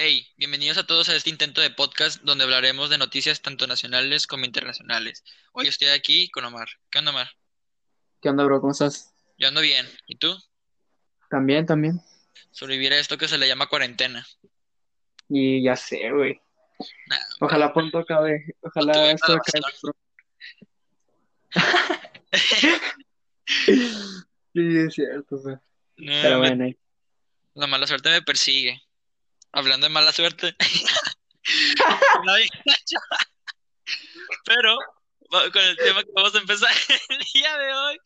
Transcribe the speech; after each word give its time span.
Hey, 0.00 0.28
bienvenidos 0.36 0.78
a 0.78 0.86
todos 0.86 1.08
a 1.08 1.16
este 1.16 1.28
intento 1.28 1.60
de 1.60 1.70
podcast 1.70 2.22
donde 2.22 2.44
hablaremos 2.44 2.88
de 2.88 2.98
noticias 2.98 3.42
tanto 3.42 3.66
nacionales 3.66 4.28
como 4.28 4.44
internacionales. 4.44 5.24
Hoy 5.52 5.66
estoy 5.66 5.88
aquí 5.88 6.30
con 6.30 6.44
Omar. 6.44 6.68
¿Qué 6.88 7.00
onda, 7.00 7.10
Omar? 7.10 7.28
¿Qué 8.22 8.28
onda, 8.28 8.44
bro? 8.44 8.60
¿Cómo 8.60 8.70
estás? 8.70 9.12
Yo 9.38 9.48
ando 9.48 9.60
bien. 9.60 9.86
¿Y 10.06 10.14
tú? 10.16 10.36
También, 11.28 11.66
también. 11.66 12.00
Sobrevivir 12.52 12.92
a 12.92 12.98
esto 13.00 13.18
que 13.18 13.26
se 13.26 13.38
le 13.38 13.48
llama 13.48 13.66
cuarentena. 13.66 14.24
Y 15.28 15.64
ya 15.64 15.74
sé, 15.74 16.12
güey. 16.12 16.40
Nah, 17.08 17.16
Ojalá 17.40 17.72
pronto 17.72 17.98
acabe. 17.98 18.44
No 18.62 18.68
Ojalá 18.68 18.92
tuve 18.92 19.10
esto 19.12 19.32
acabe. 19.32 19.60
Sí, 24.54 24.76
es 24.78 24.94
cierto, 24.94 25.38
güey. 25.38 25.56
no, 25.96 26.12
Pero 26.22 26.38
me- 26.40 26.48
bueno, 26.54 26.76
la 27.54 27.66
mala 27.66 27.86
suerte 27.88 28.10
me 28.10 28.22
persigue. 28.22 28.80
Hablando 29.52 29.86
de 29.86 29.92
mala 29.92 30.12
suerte. 30.12 30.54
Pero 34.44 34.76
con 35.28 35.62
el 35.62 35.76
tema 35.76 36.02
que 36.02 36.10
vamos 36.14 36.34
a 36.34 36.38
empezar 36.38 36.70
el 37.08 37.18
día 37.34 37.58
de 37.58 37.72
hoy, 37.74 37.98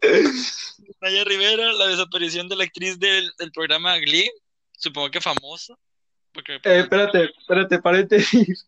Naya 1.00 1.24
Rivera, 1.24 1.72
la 1.72 1.86
desaparición 1.88 2.48
de 2.48 2.56
la 2.56 2.64
actriz 2.64 2.98
del, 2.98 3.30
del 3.38 3.52
programa 3.52 3.96
Glee, 3.98 4.30
supongo 4.72 5.10
que 5.10 5.20
famosa, 5.20 5.74
porque 6.32 6.54
Eh, 6.54 6.80
espérate, 6.80 7.30
espérate, 7.38 7.78
paréntesis. 7.80 8.66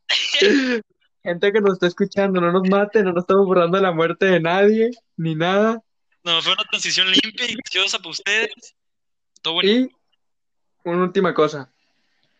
Gente 1.22 1.52
que 1.52 1.60
nos 1.60 1.74
está 1.74 1.86
escuchando, 1.86 2.40
no 2.40 2.50
nos 2.52 2.68
mate, 2.68 3.02
no 3.02 3.12
nos 3.12 3.24
estamos 3.24 3.46
burlando 3.46 3.76
de 3.76 3.82
la 3.82 3.92
muerte 3.92 4.26
de 4.26 4.40
nadie, 4.40 4.90
ni 5.16 5.34
nada. 5.34 5.82
no, 6.22 6.42
fue 6.42 6.52
una 6.52 6.64
transición 6.64 7.10
limpia 7.10 7.46
y 7.46 7.54
graciosa 7.54 7.98
para 7.98 8.10
ustedes. 8.10 8.74
Todo 9.42 9.54
bonito. 9.54 9.94
Y 9.94 9.99
una 10.84 11.02
última 11.04 11.34
cosa. 11.34 11.70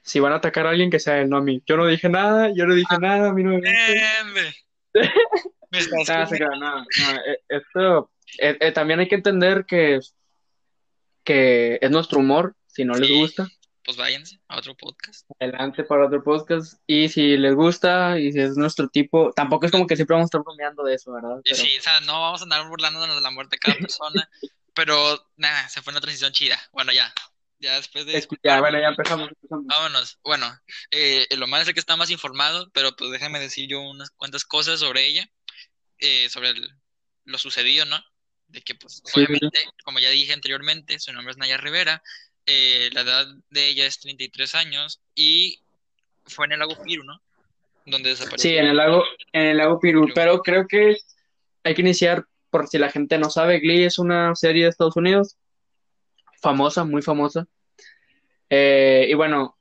Si 0.02 0.18
van 0.20 0.32
a 0.32 0.36
atacar 0.36 0.66
a 0.66 0.70
alguien, 0.70 0.90
que 0.90 0.98
sea 0.98 1.20
él, 1.20 1.28
no 1.28 1.36
a 1.36 1.42
mí. 1.42 1.62
Yo 1.66 1.76
no 1.76 1.86
dije 1.86 2.08
nada, 2.08 2.50
yo 2.54 2.66
no 2.66 2.74
dije 2.74 2.98
nada, 2.98 3.28
a 3.30 3.32
mí 3.32 3.42
no 3.42 3.58
me. 3.58 3.60
Me 5.72 5.78
estás 5.78 6.08
Nada, 6.32 6.56
nada, 6.58 6.84
nada. 6.98 7.20
Eh, 7.26 7.38
Esto 7.48 8.10
eh, 8.38 8.56
eh, 8.60 8.72
también 8.72 8.98
hay 8.98 9.06
que 9.08 9.14
entender 9.14 9.64
que, 9.66 10.00
que 11.24 11.78
es 11.80 11.90
nuestro 11.90 12.18
humor. 12.18 12.56
Si 12.66 12.84
no 12.84 12.94
les 12.94 13.08
Sí. 13.08 13.20
gusta, 13.20 13.48
Pues 13.84 13.96
váyanse 13.96 14.40
a 14.48 14.58
otro 14.58 14.76
podcast. 14.76 15.28
adelante 15.38 15.84
para 15.84 16.06
otro 16.06 16.22
podcast. 16.24 16.80
Y 16.88 17.08
si 17.08 17.36
les 17.36 17.54
gusta 17.54 18.18
y 18.18 18.32
si 18.32 18.40
es 18.40 18.56
nuestro 18.56 18.88
tipo, 18.88 19.32
tampoco 19.32 19.66
es 19.66 19.72
como 19.72 19.86
que 19.86 19.94
siempre 19.96 20.14
vamos 20.14 20.26
a 20.26 20.30
estar 20.30 20.42
bromeando 20.42 20.82
de 20.82 20.94
eso, 20.94 21.12
¿verdad? 21.12 21.40
Pero 21.44 21.56
sí, 21.56 21.76
o 21.78 21.82
sea, 21.82 22.00
no 22.00 22.20
vamos 22.20 22.40
a 22.40 22.44
andar 22.44 22.66
burlándonos 22.68 23.14
de 23.14 23.22
la 23.22 23.30
muerte 23.30 23.56
de 23.56 23.60
cada 23.60 23.76
persona, 23.78 24.28
pero 24.74 24.96
nada, 25.36 25.68
se 25.68 25.82
fue 25.82 25.92
una 25.92 26.00
transición 26.00 26.32
chida. 26.32 26.58
Bueno, 26.72 26.92
ya, 26.92 27.12
ya 27.60 27.76
después 27.76 28.06
de 28.06 28.26
ya, 28.42 28.60
bueno, 28.60 28.80
ya 28.80 28.88
empezamos. 28.88 29.28
empezamos. 29.28 29.66
Vámonos. 29.66 30.18
Bueno, 30.24 30.46
eh, 30.90 31.26
lo 31.36 31.46
malo 31.46 31.62
es 31.64 31.72
que 31.72 31.78
está 31.80 31.96
más 31.96 32.10
informado, 32.10 32.70
pero 32.72 32.96
pues 32.96 33.10
déjame 33.10 33.38
decir 33.38 33.68
yo 33.68 33.80
unas 33.80 34.10
cuantas 34.10 34.44
cosas 34.44 34.80
sobre 34.80 35.06
ella, 35.06 35.28
eh, 35.98 36.28
sobre 36.30 36.50
el- 36.50 36.70
lo 37.24 37.38
sucedido, 37.38 37.84
¿no? 37.84 38.02
De 38.48 38.62
que, 38.62 38.74
pues, 38.74 38.94
Sí, 38.94 39.00
sí, 39.04 39.10
sí. 39.12 39.20
obviamente, 39.20 39.62
como 39.84 39.98
ya 40.00 40.08
dije 40.10 40.32
anteriormente, 40.32 40.98
su 40.98 41.12
nombre 41.12 41.32
es 41.32 41.36
Naya 41.38 41.56
Rivera, 41.58 42.02
eh, 42.46 42.88
la 42.92 43.02
edad 43.02 43.26
de 43.50 43.68
ella 43.68 43.86
es 43.86 44.00
33 44.00 44.54
años 44.54 45.00
y 45.14 45.60
fue 46.24 46.46
en 46.46 46.52
el 46.52 46.58
lago 46.60 46.82
Piru, 46.82 47.04
¿no? 47.04 47.22
Donde 47.84 48.10
desapareció. 48.10 48.50
Sí, 48.50 48.56
en 48.56 48.66
el 48.66 48.76
lago, 48.76 49.04
en 49.32 49.42
el 49.42 49.56
lago. 49.58 49.78
Pirú. 49.78 50.08
Pero 50.14 50.40
creo 50.42 50.66
que 50.66 50.96
hay 51.62 51.74
que 51.74 51.80
iniciar, 51.82 52.24
por 52.50 52.66
si 52.68 52.78
la 52.78 52.90
gente 52.90 53.18
no 53.18 53.30
sabe, 53.30 53.60
Glee 53.60 53.84
es 53.84 53.98
una 53.98 54.34
serie 54.34 54.64
de 54.64 54.70
Estados 54.70 54.96
Unidos, 54.96 55.36
famosa, 56.40 56.84
muy 56.84 57.02
famosa. 57.02 57.46
Eh, 58.48 59.06
y 59.08 59.14
bueno, 59.14 59.56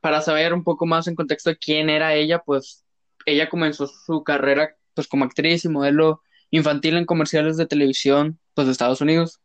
para 0.00 0.20
saber 0.20 0.52
un 0.54 0.64
poco 0.64 0.86
más 0.86 1.06
en 1.06 1.14
contexto 1.14 1.50
de 1.50 1.58
quién 1.58 1.90
era 1.90 2.14
ella, 2.14 2.40
pues 2.40 2.84
ella 3.26 3.48
comenzó 3.48 3.86
su 3.86 4.22
carrera 4.24 4.76
pues 4.94 5.08
como 5.08 5.24
actriz 5.24 5.64
y 5.64 5.68
modelo 5.68 6.22
infantil 6.50 6.96
en 6.96 7.06
comerciales 7.06 7.56
de 7.56 7.66
televisión 7.66 8.38
pues 8.54 8.66
de 8.66 8.72
Estados 8.72 9.00
Unidos. 9.00 9.40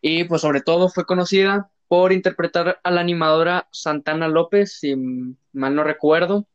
Y 0.00 0.24
pues 0.24 0.42
sobre 0.42 0.60
todo 0.60 0.88
fue 0.88 1.06
conocida 1.06 1.70
por 1.88 2.12
interpretar 2.12 2.80
a 2.84 2.90
la 2.90 3.00
animadora 3.00 3.66
Santana 3.72 4.28
López, 4.28 4.78
si 4.78 4.94
mal 5.52 5.74
no 5.74 5.82
recuerdo, 5.82 6.46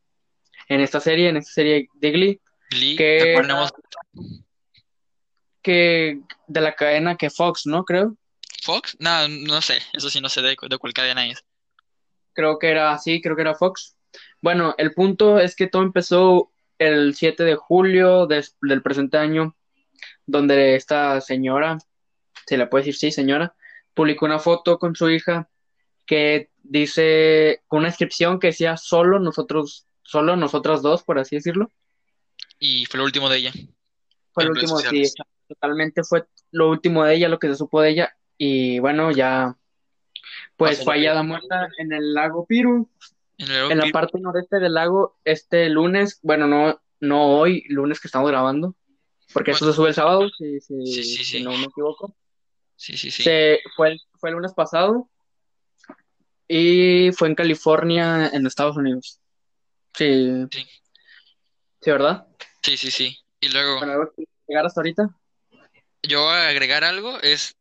en 0.68 0.80
esta 0.80 1.00
serie, 1.00 1.28
en 1.28 1.36
esta 1.36 1.52
serie 1.52 1.88
de 1.94 2.10
Glee, 2.10 2.40
Glee, 2.70 2.96
que 2.96 3.34
que 5.60 6.20
de 6.46 6.60
la 6.60 6.74
cadena 6.74 7.16
que 7.16 7.30
Fox, 7.30 7.66
¿no? 7.66 7.84
Creo. 7.84 8.16
¿Fox? 8.64 8.96
No, 8.98 9.28
no 9.28 9.60
sé, 9.60 9.78
eso 9.92 10.10
sí 10.10 10.20
no 10.20 10.28
sé 10.28 10.42
de, 10.42 10.56
de 10.68 10.78
cuál 10.78 10.92
cadena 10.92 11.26
es. 11.26 11.44
Creo 12.32 12.58
que 12.58 12.70
era 12.70 12.92
así, 12.92 13.20
creo 13.20 13.36
que 13.36 13.42
era 13.42 13.54
Fox. 13.54 13.96
Bueno, 14.40 14.74
el 14.78 14.92
punto 14.92 15.38
es 15.38 15.54
que 15.54 15.66
todo 15.66 15.82
empezó 15.82 16.50
el 16.78 17.14
7 17.14 17.44
de 17.44 17.56
julio 17.56 18.26
del 18.26 18.82
presente 18.82 19.18
año, 19.18 19.56
donde 20.26 20.74
esta 20.76 21.20
señora, 21.20 21.78
se 22.46 22.56
la 22.56 22.68
puede 22.68 22.82
decir 22.84 22.96
sí, 22.96 23.10
señora, 23.10 23.54
publicó 23.94 24.26
una 24.26 24.38
foto 24.38 24.78
con 24.78 24.96
su 24.96 25.10
hija 25.10 25.48
que 26.06 26.50
dice, 26.62 27.62
con 27.66 27.80
una 27.80 27.88
inscripción 27.88 28.40
que 28.40 28.48
decía 28.48 28.76
solo 28.76 29.18
nosotros, 29.18 29.86
solo 30.02 30.36
nosotras 30.36 30.82
dos, 30.82 31.02
por 31.02 31.18
así 31.18 31.36
decirlo. 31.36 31.70
Y 32.58 32.86
fue 32.86 32.98
lo 32.98 33.04
último 33.04 33.28
de 33.28 33.38
ella. 33.38 33.52
Fue 34.32 34.44
redes 34.44 34.70
último, 34.70 34.78
sí, 34.78 35.04
totalmente 35.48 36.02
fue 36.02 36.24
lo 36.50 36.70
último 36.70 37.04
de 37.04 37.14
ella, 37.14 37.28
lo 37.28 37.38
que 37.38 37.48
se 37.48 37.56
supo 37.56 37.80
de 37.80 37.90
ella. 37.90 38.16
Y 38.38 38.78
bueno, 38.80 39.10
ya, 39.12 39.56
pues 40.56 40.82
fue 40.84 40.94
hallada 40.94 41.22
muerta 41.22 41.68
en 41.78 41.92
el 41.92 42.14
lago 42.14 42.46
Piru. 42.46 42.88
En 43.38 43.46
el 43.48 43.54
lago 43.56 43.70
En 43.70 43.78
la 43.78 43.84
Piru. 43.84 43.92
parte 43.92 44.20
noreste 44.20 44.58
del 44.58 44.74
lago, 44.74 45.16
este 45.24 45.68
lunes, 45.68 46.18
bueno, 46.22 46.46
no, 46.46 46.80
no 47.00 47.26
hoy, 47.38 47.64
lunes 47.68 48.00
que 48.00 48.08
estamos 48.08 48.30
grabando, 48.30 48.74
porque 49.32 49.52
esto 49.52 49.66
se 49.66 49.72
sube 49.72 49.88
el 49.88 49.94
sábado, 49.94 50.28
si, 50.36 50.60
si- 50.60 50.86
Sí, 50.86 51.02
sí, 51.04 51.16
si 51.16 51.24
sí. 51.38 51.42
no 51.42 51.56
me 51.56 51.64
equivoco. 51.66 52.14
Sí, 52.76 52.96
sí, 52.96 53.10
sí. 53.10 53.22
Se, 53.22 53.60
fue, 53.76 53.92
el, 53.92 54.00
fue 54.18 54.30
el 54.30 54.36
lunes 54.36 54.52
pasado 54.52 55.08
y 56.48 57.10
fue 57.12 57.28
en 57.28 57.34
California, 57.34 58.28
en 58.32 58.46
Estados 58.46 58.76
Unidos. 58.76 59.20
Sí, 59.94 60.46
Sí. 60.50 60.66
sí, 61.80 61.90
¿verdad? 61.90 62.26
Sí, 62.62 62.76
sí, 62.76 62.90
sí. 62.90 63.16
Y 63.40 63.48
luego, 63.50 63.78
Bueno, 63.78 64.10
llegar 64.46 64.66
hasta 64.66 64.80
ahorita. 64.80 65.08
yo 66.02 66.22
voy 66.22 66.32
a 66.34 66.48
agregar 66.48 66.82
algo, 66.84 67.18
es, 67.20 67.56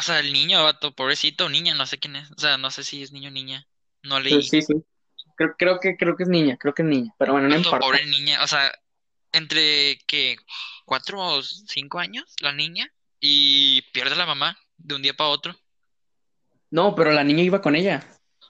o 0.00 0.02
sea, 0.02 0.18
el 0.18 0.32
niño, 0.32 0.64
vato, 0.64 0.94
pobrecito, 0.94 1.44
o 1.44 1.48
niña, 1.50 1.74
no 1.74 1.84
sé 1.84 1.98
quién 1.98 2.16
es, 2.16 2.30
o 2.30 2.40
sea, 2.40 2.56
no 2.56 2.70
sé 2.70 2.84
si 2.84 3.02
es 3.02 3.12
niño 3.12 3.28
o 3.28 3.32
niña, 3.32 3.68
no 4.02 4.18
leí. 4.18 4.32
Pues 4.32 4.48
sí, 4.48 4.62
sí. 4.62 4.74
Creo, 5.36 5.54
creo 5.58 5.78
que, 5.78 5.96
creo 5.98 6.16
que 6.16 6.22
es 6.22 6.28
niña, 6.30 6.56
creo 6.56 6.72
que 6.72 6.80
es 6.80 6.88
niña, 6.88 7.14
pero 7.18 7.32
bueno, 7.32 7.48
no 7.48 7.54
Vato, 7.54 7.68
importa. 7.68 7.86
pobre 7.86 8.06
niña, 8.06 8.42
o 8.42 8.46
sea, 8.46 8.72
entre 9.32 9.98
que 10.06 10.38
cuatro 10.86 11.20
o 11.20 11.42
cinco 11.42 11.98
años, 11.98 12.34
la 12.40 12.52
niña, 12.52 12.90
y 13.20 13.82
pierde 13.92 14.14
a 14.14 14.16
la 14.16 14.24
mamá 14.24 14.58
de 14.78 14.94
un 14.94 15.02
día 15.02 15.14
para 15.14 15.28
otro. 15.28 15.54
No, 16.70 16.94
pero 16.94 17.12
la 17.12 17.22
niña 17.22 17.42
iba 17.42 17.60
con 17.60 17.76
ella. 17.76 18.02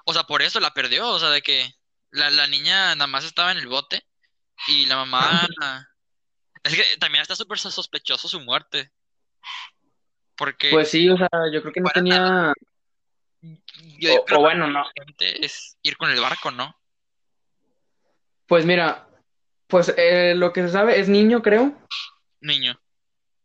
O 0.05 0.13
sea, 0.13 0.23
por 0.23 0.43
eso 0.43 0.61
la 0.61 0.73
perdió, 0.73 1.09
o 1.09 1.19
sea, 1.19 1.31
de 1.31 1.43
que 1.43 1.69
la, 2.13 2.31
la 2.31 2.47
niña 2.47 2.95
nada 2.95 3.09
más 3.09 3.25
estaba 3.25 3.51
en 3.51 3.59
el 3.59 3.67
bote 3.67 4.05
y 4.69 4.87
la 4.87 4.97
mamá... 4.97 5.49
Es 6.63 6.75
que 6.75 6.85
también 6.99 7.23
está 7.23 7.35
súper 7.35 7.59
sospechoso 7.59 8.29
su 8.29 8.39
muerte. 8.39 8.93
Porque 10.41 10.71
Pues 10.71 10.89
sí, 10.91 11.11
o 11.11 11.19
sea, 11.19 11.29
yo 11.53 11.61
creo 11.61 11.71
que 11.75 11.81
no 11.83 11.91
tenía, 11.91 12.55
yo 13.99 14.15
o, 14.15 14.25
creo 14.25 14.39
o 14.39 14.43
bueno, 14.43 14.69
no. 14.69 14.85
es 15.19 15.77
ir 15.83 15.99
con 15.99 16.11
el 16.11 16.19
barco, 16.19 16.51
¿no? 16.51 16.75
Pues 18.47 18.65
mira, 18.65 19.07
pues 19.67 19.93
eh, 19.99 20.33
lo 20.35 20.55
que 20.55 20.63
se 20.63 20.71
sabe 20.71 20.99
es 20.99 21.11
niño, 21.11 21.43
creo. 21.43 21.75
Niño. 22.41 22.81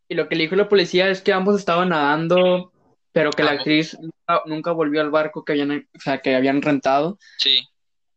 Y 0.08 0.16
lo 0.16 0.30
que 0.30 0.38
le 0.38 0.44
dijo 0.44 0.56
la 0.56 0.70
policía 0.70 1.10
es 1.10 1.22
que 1.22 1.34
ambos 1.34 1.60
estaban 1.60 1.90
nadando, 1.90 2.72
pero 3.12 3.32
que 3.32 3.44
la 3.44 3.52
actriz 3.52 3.98
nunca, 4.00 4.42
nunca 4.46 4.72
volvió 4.72 5.02
al 5.02 5.12
barco 5.12 5.44
que 5.44 5.52
habían, 5.52 5.90
o 5.94 6.00
sea, 6.00 6.22
que 6.22 6.34
habían 6.34 6.62
rentado. 6.62 7.20
Sí, 7.38 7.68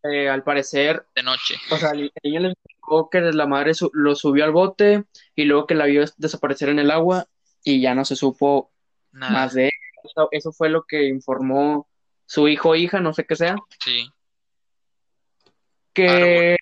Eh, 0.04 0.28
al 0.28 0.44
parecer, 0.44 1.04
de 1.16 1.24
noche. 1.24 1.56
o 1.72 1.76
sea, 1.78 1.90
el 1.90 2.12
niño 2.22 2.38
le 2.38 2.48
explicó 2.52 3.10
que 3.10 3.20
la 3.20 3.46
madre 3.48 3.74
su- 3.74 3.90
lo 3.92 4.14
subió 4.14 4.44
al 4.44 4.52
bote 4.52 5.02
y 5.34 5.46
luego 5.46 5.66
que 5.66 5.74
la 5.74 5.86
vio 5.86 6.04
desaparecer 6.16 6.68
en 6.68 6.78
el 6.78 6.92
agua 6.92 7.26
y 7.64 7.80
ya 7.80 7.94
no 7.94 8.04
se 8.04 8.16
supo 8.16 8.72
Nada. 9.12 9.32
más 9.32 9.54
de 9.54 9.66
él. 9.66 9.70
Eso, 10.04 10.28
eso 10.32 10.52
fue 10.52 10.68
lo 10.70 10.84
que 10.84 11.08
informó 11.08 11.88
su 12.26 12.46
hijo 12.48 12.70
o 12.70 12.74
hija, 12.74 13.00
no 13.00 13.12
sé 13.14 13.24
qué 13.26 13.36
sea, 13.36 13.56
Sí. 13.84 14.08
que... 15.94 16.56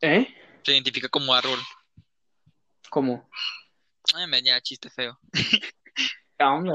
¿Eh? 0.00 0.34
Se 0.64 0.72
identifica 0.72 1.08
como 1.08 1.34
árbol. 1.34 1.58
¿Cómo? 2.90 3.28
Ay, 4.14 4.26
me 4.26 4.42
ya, 4.42 4.60
chiste 4.60 4.90
feo. 4.90 5.18
Ah, 6.38 6.58
no 6.60 6.72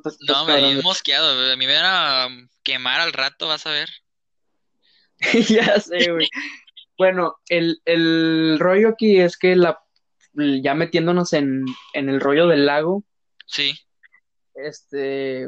te 0.00 0.10
No, 0.26 0.46
me 0.46 0.52
cabrón. 0.54 0.76
di 0.76 0.82
mosqueado. 0.82 1.52
A 1.52 1.56
mí 1.56 1.66
me 1.66 1.74
van 1.74 1.84
a 1.84 2.48
quemar 2.62 3.02
al 3.02 3.12
rato, 3.12 3.48
vas 3.48 3.66
a 3.66 3.70
ver. 3.70 3.90
Ya 5.48 5.78
sé, 5.78 6.10
güey. 6.10 6.26
Bueno, 6.96 7.36
el, 7.50 7.82
el 7.84 8.56
rollo 8.58 8.88
aquí 8.88 9.20
es 9.20 9.36
que 9.36 9.56
la, 9.56 9.78
ya 10.62 10.74
metiéndonos 10.74 11.32
en, 11.32 11.64
en 11.94 12.08
el 12.08 12.20
rollo 12.20 12.46
del 12.46 12.66
lago, 12.66 13.04
Sí, 13.46 13.72
este, 14.54 15.44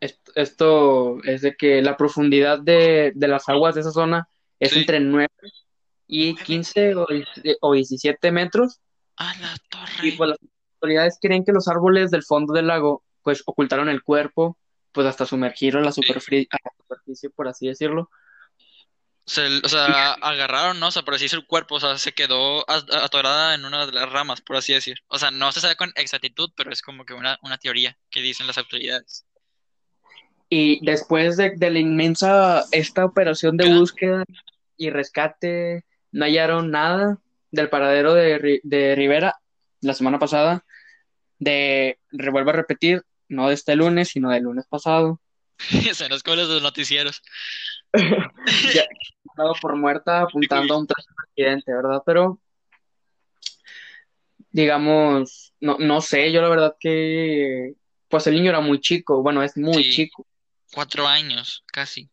est- 0.00 0.28
esto 0.34 1.22
es 1.24 1.42
de 1.42 1.54
que 1.56 1.82
la 1.82 1.96
profundidad 1.96 2.58
de, 2.58 3.12
de 3.14 3.28
las 3.28 3.48
aguas 3.48 3.74
de 3.74 3.82
esa 3.82 3.90
zona 3.90 4.28
es 4.60 4.72
Sí. 4.72 4.80
entre 4.80 5.00
9 5.00 5.28
y 6.06 6.34
15 6.34 6.94
o, 6.96 7.06
o 7.60 7.72
17 7.72 8.32
metros. 8.32 8.80
A 9.16 9.34
la 9.38 9.54
Y 9.54 9.68
torre. 9.68 10.14
pues 10.16 10.30
las 10.30 10.38
autoridades 10.76 11.18
creen 11.20 11.44
que 11.44 11.52
los 11.52 11.68
árboles 11.68 12.10
del 12.10 12.22
fondo 12.24 12.52
del 12.54 12.66
lago 12.68 13.02
pues 13.22 13.42
ocultaron 13.46 13.88
el 13.88 14.02
cuerpo, 14.02 14.56
pues 14.92 15.06
hasta 15.06 15.26
la, 15.80 15.90
superfri- 15.90 16.48
a 16.50 16.56
la 16.64 16.70
superficie, 16.78 17.30
por 17.30 17.48
así 17.48 17.66
decirlo. 17.66 18.10
Se- 19.28 19.60
o 19.62 19.68
sea, 19.68 20.12
agarraron, 20.14 20.80
¿no? 20.80 20.88
O 20.88 20.90
sea, 20.90 21.02
por 21.02 21.14
así 21.14 21.26
decir, 21.26 21.38
el 21.38 21.46
cuerpo, 21.46 21.74
o 21.74 21.80
sea, 21.80 21.98
se 21.98 22.12
quedó 22.12 22.68
at- 22.68 22.90
atorada 22.90 23.54
en 23.54 23.66
una 23.66 23.84
de 23.84 23.92
las 23.92 24.10
ramas, 24.10 24.40
por 24.40 24.56
así 24.56 24.72
decir. 24.72 24.96
O 25.08 25.18
sea, 25.18 25.30
no 25.30 25.52
se 25.52 25.60
sabe 25.60 25.76
con 25.76 25.92
exactitud, 25.96 26.50
pero 26.56 26.72
es 26.72 26.80
como 26.80 27.04
que 27.04 27.12
una, 27.12 27.38
una 27.42 27.58
teoría 27.58 27.96
que 28.10 28.22
dicen 28.22 28.46
las 28.46 28.56
autoridades. 28.56 29.26
Y 30.48 30.82
después 30.84 31.36
de, 31.36 31.50
de 31.56 31.70
la 31.70 31.78
inmensa, 31.78 32.64
esta 32.72 33.04
operación 33.04 33.58
de 33.58 33.74
búsqueda 33.78 34.24
y 34.78 34.88
rescate, 34.88 35.84
no 36.10 36.24
hallaron 36.24 36.70
nada 36.70 37.18
del 37.50 37.68
paradero 37.68 38.14
de, 38.14 38.60
de 38.62 38.94
Rivera 38.94 39.36
la 39.82 39.92
semana 39.92 40.18
pasada. 40.18 40.64
De, 41.38 41.98
revuelvo 42.10 42.48
a 42.50 42.54
repetir, 42.54 43.02
no 43.28 43.48
de 43.48 43.54
este 43.54 43.76
lunes, 43.76 44.08
sino 44.08 44.30
del 44.30 44.44
lunes 44.44 44.64
pasado. 44.66 45.20
O 45.90 45.94
sea, 45.94 46.08
no 46.08 46.14
es 46.14 46.22
como 46.22 46.36
los 46.36 46.48
de 46.48 46.54
los 46.54 46.62
noticieros. 46.62 47.22
Ya, 48.74 48.84
dado 49.36 49.54
por 49.60 49.76
muerta 49.76 50.20
apuntando 50.22 50.74
a 50.74 50.78
un 50.78 50.86
accidente, 51.26 51.72
¿verdad? 51.72 52.02
Pero, 52.04 52.40
digamos, 54.50 55.52
no, 55.60 55.76
no 55.78 56.00
sé, 56.00 56.32
yo 56.32 56.40
la 56.42 56.48
verdad 56.48 56.76
que, 56.78 57.74
pues 58.08 58.26
el 58.26 58.34
niño 58.34 58.50
era 58.50 58.60
muy 58.60 58.80
chico, 58.80 59.22
bueno, 59.22 59.42
es 59.42 59.56
muy 59.56 59.84
Sí. 59.84 59.90
chico. 59.90 60.26
Cuatro 60.72 61.06
años, 61.06 61.64
casi. 61.72 62.08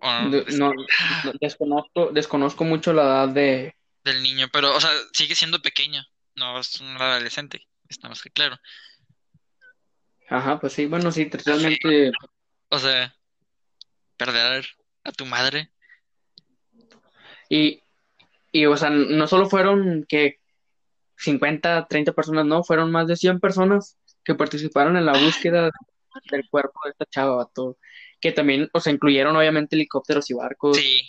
O 0.00 0.28
De- 0.30 0.44
no, 0.56 0.72
no- 0.72 1.32
desconozco, 1.40 2.10
desconozco 2.12 2.64
mucho 2.64 2.92
la 2.92 3.02
edad 3.02 3.28
de, 3.28 3.76
del 4.04 4.22
niño, 4.22 4.48
pero, 4.52 4.74
o 4.74 4.80
sea, 4.80 4.90
sigue 5.12 5.34
siendo 5.34 5.62
pequeño. 5.62 6.02
No 6.34 6.58
es 6.58 6.80
un 6.80 6.88
adolescente, 6.96 7.66
está 7.88 8.08
más 8.08 8.22
que 8.22 8.30
claro. 8.30 8.56
Ajá, 10.28 10.58
pues 10.60 10.72
sí, 10.72 10.86
bueno, 10.86 11.10
sí, 11.12 11.28
realmente, 11.44 12.12
O 12.68 12.78
sea, 12.78 13.14
perder 14.16 14.66
a 15.04 15.12
tu 15.12 15.26
madre. 15.26 15.70
y, 17.48 17.82
y, 18.52 18.66
o 18.66 18.76
sea, 18.76 18.90
no 18.90 19.26
solo 19.26 19.48
fueron 19.48 20.04
que 20.08 20.38
50, 21.16 21.86
30 21.88 22.12
personas, 22.12 22.46
no, 22.46 22.64
fueron 22.64 22.90
más 22.90 23.06
de 23.06 23.16
100 23.16 23.40
personas 23.40 23.96
que 24.24 24.34
participaron 24.34 24.96
en 24.96 25.06
la 25.06 25.16
búsqueda 25.18 25.70
del 26.30 26.48
cuerpo 26.50 26.80
de 26.84 26.90
esta 26.92 27.04
chava, 27.06 27.36
vato, 27.36 27.78
que 28.20 28.32
también, 28.32 28.70
o 28.72 28.80
sea, 28.80 28.92
incluyeron 28.92 29.36
obviamente 29.36 29.76
helicópteros 29.76 30.30
y 30.30 30.34
barcos. 30.34 30.76
Sí. 30.78 31.00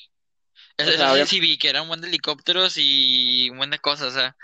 Eso, 0.76 0.90
O 0.90 0.94
sea, 0.94 1.06
eso 1.06 1.06
sí, 1.06 1.12
obvia- 1.14 1.26
sí 1.28 1.40
vi 1.40 1.58
que 1.58 1.70
era 1.70 1.82
un 1.84 1.88
buen 1.88 2.02
de 2.02 2.08
helicópteros 2.08 2.74
y 2.78 3.50
un 3.52 3.58
buen 3.58 3.70
de 3.70 3.80
cosas, 3.80 4.08
o 4.08 4.12
sea, 4.12 4.36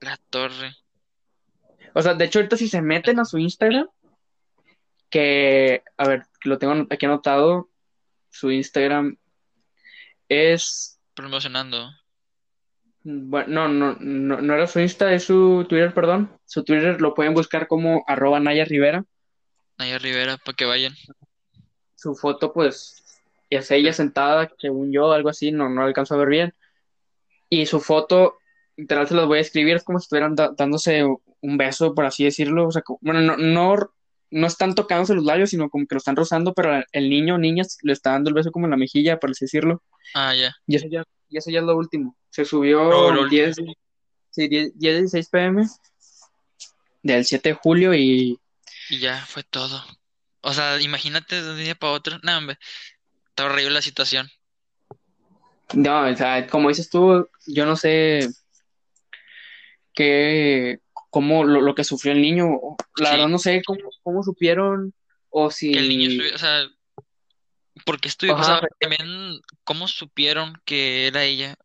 la 0.00 0.18
torre. 0.30 0.74
O 1.98 2.02
sea, 2.02 2.12
de 2.12 2.26
hecho, 2.26 2.38
ahorita 2.40 2.58
si 2.58 2.68
se 2.68 2.82
meten 2.82 3.18
a 3.18 3.24
su 3.24 3.38
Instagram, 3.38 3.88
que, 5.08 5.82
a 5.96 6.06
ver, 6.08 6.24
lo 6.44 6.58
tengo 6.58 6.86
aquí 6.90 7.06
anotado, 7.06 7.70
su 8.28 8.50
Instagram 8.50 9.16
es, 10.28 11.00
Promocionando. 11.14 11.90
bueno, 13.02 13.68
no, 13.68 13.94
no, 13.94 13.96
no, 14.00 14.42
no 14.42 14.54
era 14.54 14.66
su 14.66 14.80
Insta, 14.80 15.12
es 15.14 15.24
su 15.24 15.64
Twitter, 15.68 15.94
perdón. 15.94 16.30
Su 16.44 16.64
Twitter 16.64 17.00
lo 17.00 17.14
pueden 17.14 17.32
buscar 17.32 17.66
como 17.66 18.04
arroba 18.06 18.40
Naya 18.40 18.66
Rivera. 18.66 19.04
Naya 19.78 19.96
Rivera, 19.98 20.36
para 20.36 20.54
que 20.54 20.66
vayan. 20.66 20.92
Su 21.94 22.14
foto, 22.14 22.52
pues, 22.52 23.02
es 23.48 23.70
ella 23.70 23.94
sentada, 23.94 24.52
según 24.58 24.92
yo, 24.92 25.12
algo 25.12 25.30
así, 25.30 25.50
no, 25.50 25.70
no 25.70 25.82
alcanzo 25.84 26.14
a 26.14 26.18
ver 26.18 26.28
bien. 26.28 26.54
Y 27.48 27.64
su 27.64 27.80
foto, 27.80 28.36
literal 28.76 29.08
se 29.08 29.14
las 29.14 29.24
voy 29.26 29.38
a 29.38 29.42
escribir, 29.42 29.76
es 29.76 29.84
como 29.84 29.98
si 29.98 30.04
estuvieran 30.04 30.34
da- 30.34 30.52
dándose 30.54 31.04
un 31.42 31.56
beso, 31.58 31.94
por 31.94 32.04
así 32.06 32.24
decirlo. 32.24 32.68
O 32.68 32.72
sea, 32.72 32.82
como- 32.82 32.98
bueno, 33.02 33.20
no, 33.20 33.36
no, 33.36 33.76
no 34.30 34.46
están 34.46 34.74
tocándose 34.74 35.14
los 35.14 35.24
labios, 35.24 35.50
sino 35.50 35.68
como 35.70 35.86
que 35.86 35.94
lo 35.94 35.98
están 35.98 36.16
rozando, 36.16 36.52
pero 36.54 36.82
el 36.92 37.10
niño 37.10 37.34
o 37.36 37.38
niña 37.38 37.64
le 37.82 37.92
está 37.92 38.10
dando 38.12 38.28
el 38.30 38.34
beso 38.34 38.50
como 38.50 38.66
en 38.66 38.70
la 38.72 38.76
mejilla, 38.76 39.18
por 39.18 39.30
así 39.30 39.44
decirlo. 39.44 39.82
Ah, 40.14 40.34
ya. 40.34 40.54
Y 40.66 40.76
eso 40.76 40.86
ya, 40.90 41.04
y 41.28 41.38
eso 41.38 41.50
ya 41.50 41.60
es 41.60 41.64
lo 41.64 41.76
último. 41.76 42.16
Se 42.30 42.44
subió 42.44 42.82
No, 42.84 43.10
lo 43.12 43.22
último. 43.22 43.28
10, 43.28 43.56
sí, 44.30 44.48
10, 44.48 44.72
10, 44.78 44.96
16 44.98 45.28
pm 45.28 45.66
del 47.02 47.24
7 47.24 47.50
de 47.50 47.54
julio 47.54 47.94
y 47.94 48.38
Y 48.90 48.98
ya 48.98 49.24
fue 49.26 49.42
todo. 49.44 49.82
O 50.42 50.52
sea, 50.52 50.80
imagínate 50.80 51.42
de 51.42 51.50
un 51.50 51.58
día 51.58 51.74
para 51.74 51.92
otro. 51.92 52.18
No, 52.22 52.36
hombre. 52.38 52.56
Está 53.28 53.46
horrible 53.46 53.70
la 53.72 53.82
situación. 53.82 54.28
no, 55.74 56.08
o 56.08 56.16
sea, 56.16 56.46
como 56.46 56.68
dices 56.68 56.88
tú, 56.90 57.28
yo 57.46 57.66
no 57.66 57.74
sé 57.76 58.28
qué, 59.94 60.78
cómo 61.16 61.44
lo, 61.44 61.62
lo 61.62 61.74
que 61.74 61.82
sufrió 61.82 62.12
el 62.12 62.20
niño. 62.20 62.60
La 62.98 63.06
Sí. 63.08 63.12
verdad 63.16 63.28
no 63.28 63.38
sé 63.38 63.62
cómo, 63.64 63.80
cómo 64.02 64.22
supieron 64.22 64.92
o 65.30 65.50
si... 65.50 65.72
Que 65.72 65.78
el 65.78 65.88
niño 65.88 66.22
o 66.34 66.36
sea, 66.36 66.68
porque 67.86 68.08
estuve, 68.08 68.32
o 68.32 68.42
sea, 68.42 68.60
también, 68.78 69.40
¿cómo 69.64 69.88
supieron 69.88 70.60
que 70.66 71.06
era 71.06 71.24
ella? 71.24 71.56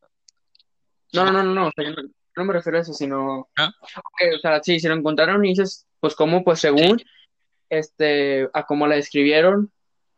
No, 1.11 1.25
no, 1.25 1.33
no, 1.33 1.43
no, 1.43 1.53
no, 1.53 1.67
o 1.67 1.71
sea, 1.75 1.83
yo 1.83 1.91
no, 1.91 2.03
no 2.37 2.45
me 2.45 2.53
refiero 2.53 2.77
a 2.77 2.81
eso, 2.81 2.93
sino... 2.93 3.49
¿Ah? 3.57 3.73
Ok, 3.81 4.21
o 4.37 4.39
sea, 4.39 4.63
sí, 4.63 4.79
si 4.79 4.87
lo 4.87 4.93
encontraron 4.93 5.43
y 5.43 5.49
dices, 5.49 5.85
pues 5.99 6.15
cómo, 6.15 6.45
pues 6.45 6.61
según, 6.61 6.99
Sí. 6.99 7.05
este, 7.69 8.47
a 8.53 8.65
cómo 8.65 8.87
la 8.87 8.95
describieron, 8.95 9.69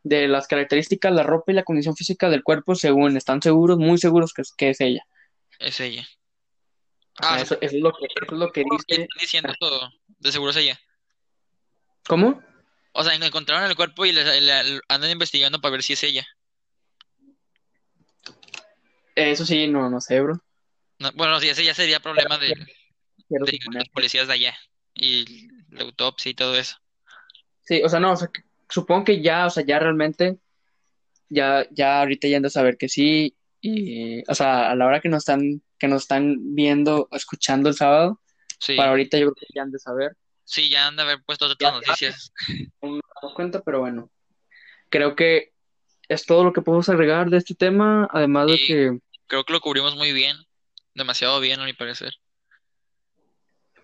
de 0.03 0.27
las 0.27 0.47
características, 0.47 1.11
la 1.11 1.23
ropa 1.23 1.51
y 1.51 1.55
la 1.55 1.63
condición 1.63 1.95
física 1.95 2.29
del 2.29 2.43
cuerpo, 2.43 2.75
según, 2.75 3.17
están 3.17 3.41
seguros, 3.41 3.79
muy 3.79 3.97
seguros 3.97 4.31
que 4.31 4.43
es, 4.43 4.53
que 4.55 4.69
es 4.69 4.79
ella. 4.79 5.03
Es 5.57 5.79
ella. 5.79 6.05
Ajá, 7.19 7.35
Ah, 7.35 7.41
eso, 7.41 7.55
eso 7.61 7.75
es 7.75 7.81
lo 7.81 7.91
que, 7.93 8.05
eso 8.05 8.33
es 8.33 8.39
lo 8.39 8.51
que 8.51 8.63
dice. 8.63 8.85
están 9.03 9.07
diciendo 9.19 9.53
todo. 9.59 9.89
De 10.19 10.31
seguro 10.31 10.51
es 10.51 10.57
ella. 10.57 10.79
¿Cómo? 12.07 12.41
O 12.93 13.03
sea, 13.03 13.13
encontraron 13.15 13.69
el 13.69 13.75
cuerpo 13.75 14.05
y 14.05 14.11
le, 14.11 14.41
le- 14.41 14.81
andan 14.87 15.09
investigando 15.11 15.59
para 15.61 15.73
ver 15.73 15.83
si 15.83 15.93
es 15.93 16.03
ella. 16.03 16.25
Eso 19.15 19.45
sí, 19.45 19.67
no, 19.67 19.89
no 19.89 20.01
sé, 20.01 20.19
bro. 20.21 20.39
No, 20.99 21.11
bueno, 21.13 21.39
si 21.39 21.49
ese 21.49 21.63
ya 21.63 21.73
sería 21.73 21.99
problema 21.99 22.37
de, 22.37 22.53
de 23.29 23.39
los 23.39 23.89
policías 23.89 24.27
de 24.27 24.33
allá. 24.33 24.55
Y 24.93 25.47
la 25.71 25.83
autopsia 25.83 26.29
y 26.31 26.33
todo 26.35 26.55
eso. 26.57 26.77
Sí, 27.61 27.81
o 27.83 27.89
sea, 27.89 27.99
no, 27.99 28.11
o 28.11 28.15
sea, 28.15 28.29
supongo 28.69 29.05
que 29.05 29.21
ya, 29.21 29.45
o 29.47 29.49
sea, 29.49 29.63
ya 29.65 29.79
realmente, 29.79 30.37
ya, 31.29 31.65
ya 31.71 31.99
ahorita 31.99 32.27
ya 32.27 32.37
han 32.37 32.43
de 32.43 32.49
saber 32.49 32.77
que 32.77 32.89
sí, 32.89 33.35
y, 33.65 34.29
o 34.29 34.35
sea, 34.35 34.69
a 34.71 34.75
la 34.75 34.85
hora 34.85 34.99
que 34.99 35.07
nos 35.07 35.19
están, 35.23 35.61
que 35.79 35.87
nos 35.87 36.01
están 36.03 36.35
viendo, 36.53 37.07
escuchando 37.13 37.69
el 37.69 37.75
sábado, 37.75 38.19
Sí. 38.59 38.75
para 38.75 38.89
ahorita 38.91 39.17
yo 39.17 39.27
creo 39.31 39.35
que 39.35 39.53
ya 39.55 39.61
han 39.63 39.71
de 39.71 39.79
saber, 39.79 40.17
Sí, 40.43 40.69
ya 40.69 40.87
han 40.87 40.97
de 40.97 41.03
haber 41.03 41.23
puesto 41.23 41.45
otras 41.45 41.57
ya. 41.59 41.71
noticias. 41.71 42.33
no 42.81 42.99
damos 43.21 43.33
cuenta, 43.35 43.61
pero 43.61 43.79
bueno, 43.79 44.11
creo 44.89 45.15
que 45.15 45.53
es 46.09 46.25
todo 46.25 46.43
lo 46.43 46.51
que 46.51 46.61
podemos 46.61 46.89
agregar 46.89 47.29
de 47.29 47.37
este 47.37 47.55
tema, 47.55 48.07
además 48.11 48.47
de 48.47 48.57
Sí. 48.57 48.67
que, 48.67 48.99
Creo 49.27 49.45
que 49.45 49.53
lo 49.53 49.61
cubrimos 49.61 49.95
muy 49.95 50.11
bien. 50.11 50.35
Demasiado 50.93 51.39
bien, 51.39 51.59
a 51.61 51.65
mi 51.65 51.73
parecer. 51.73 52.13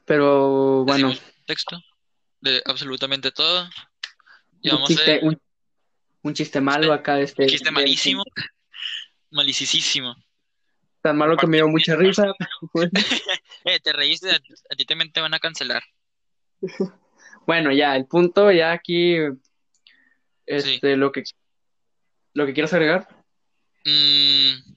pero 0.05 0.83
bueno, 0.85 1.13
texto 1.45 1.79
de 2.41 2.61
absolutamente 2.65 3.31
todo. 3.31 3.69
Y 4.61 4.69
un 4.69 4.75
vamos 4.75 4.89
a 4.91 4.93
chiste, 4.93 5.19
un, 5.23 5.41
un 6.23 6.33
chiste 6.33 6.61
malo 6.61 6.91
acá 6.93 7.15
de 7.15 7.23
este, 7.23 7.45
chiste 7.47 7.69
de- 7.69 8.17
malísimo. 9.31 9.67
Malicisísimo. 10.11 10.15
tan 11.01 11.17
malo 11.17 11.37
que 11.37 11.47
me 11.47 11.57
dio 11.57 11.67
mucha 11.67 11.95
risa, 11.95 12.25
Eh, 13.65 13.79
te 13.79 13.93
reíste, 13.93 14.31
a, 14.31 14.35
a 14.35 14.75
ti 14.75 14.85
también 14.85 15.11
te 15.11 15.21
van 15.21 15.33
a 15.33 15.39
cancelar. 15.39 15.83
Bueno, 17.45 17.71
ya, 17.71 17.95
el 17.95 18.05
punto, 18.05 18.51
ya 18.51 18.71
aquí, 18.71 19.15
este, 20.45 20.95
lo 20.95 21.11
que, 21.11 21.23
lo 22.33 22.45
que 22.45 22.53
quieras 22.53 22.73
agregar. 22.73 23.07
Mm, 23.85 24.75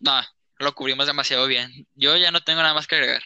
no, 0.00 0.20
lo 0.58 0.74
cubrimos 0.74 1.06
demasiado 1.06 1.46
bien. 1.46 1.86
Yo 1.94 2.16
ya 2.18 2.30
no 2.30 2.42
tengo 2.42 2.60
nada 2.60 2.74
más 2.74 2.86
que 2.86 2.96
agregar. 2.96 3.22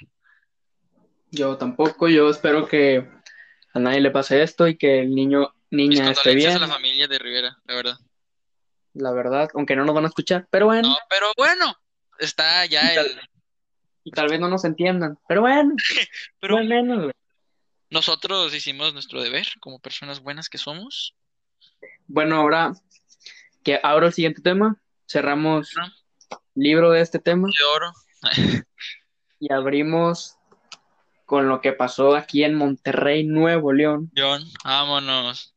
Yo 1.32 1.56
tampoco, 1.56 2.08
yo 2.08 2.30
espero 2.30 2.68
que 2.68 3.08
a 3.72 3.78
nadie 3.78 4.00
le 4.00 4.12
pase 4.12 4.42
esto 4.42 4.68
y 4.68 4.76
que 4.76 5.00
el 5.00 5.14
niño, 5.14 5.52
Mis 5.70 5.88
niña 5.88 6.12
esté 6.12 6.34
bien, 6.34 6.52
a 6.52 6.60
la 6.60 6.68
familia 6.68 7.08
de 7.08 7.18
Rivera, 7.18 7.56
la 7.64 7.74
verdad. 7.74 7.96
La 8.98 9.12
verdad, 9.12 9.48
aunque 9.54 9.76
no 9.76 9.84
nos 9.84 9.94
van 9.94 10.04
a 10.04 10.08
escuchar, 10.08 10.46
pero 10.50 10.66
bueno, 10.66 10.88
No, 10.88 10.96
pero 11.08 11.26
bueno, 11.36 11.74
está 12.18 12.64
ya 12.66 12.94
el... 12.94 13.20
y 14.04 14.10
tal 14.10 14.28
vez 14.28 14.40
no 14.40 14.48
nos 14.48 14.64
entiendan, 14.64 15.18
pero 15.28 15.42
bueno, 15.42 15.74
Pero 16.40 16.62
menos, 16.64 17.04
güey. 17.04 17.12
nosotros 17.90 18.54
hicimos 18.54 18.92
nuestro 18.92 19.22
deber 19.22 19.46
como 19.60 19.78
personas 19.78 20.20
buenas 20.20 20.48
que 20.48 20.58
somos. 20.58 21.14
Bueno, 22.06 22.36
ahora 22.36 22.72
que 23.62 23.80
abro 23.82 24.06
el 24.06 24.12
siguiente 24.12 24.42
tema, 24.42 24.80
cerramos 25.08 25.74
libro 26.54 26.90
de 26.90 27.00
este 27.00 27.18
tema 27.18 27.48
De 27.48 27.64
oro. 27.64 27.92
y 29.40 29.52
abrimos 29.52 30.36
con 31.24 31.48
lo 31.48 31.60
que 31.60 31.72
pasó 31.72 32.14
aquí 32.14 32.44
en 32.44 32.54
Monterrey, 32.54 33.24
Nuevo 33.24 33.72
León. 33.72 34.10
John, 34.16 34.44
vámonos. 34.64 35.55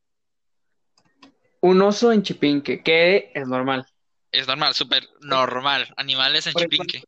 Un 1.62 1.82
oso 1.82 2.12
en 2.12 2.24
Chipinque, 2.24 2.82
que 2.84 3.32
es 3.34 3.48
normal. 3.48 3.86
Es 4.32 4.48
normal, 4.48 4.74
súper 4.74 5.04
normal. 5.22 5.88
Animales 5.98 6.48
en 6.48 6.54
Chipinque. 6.54 7.04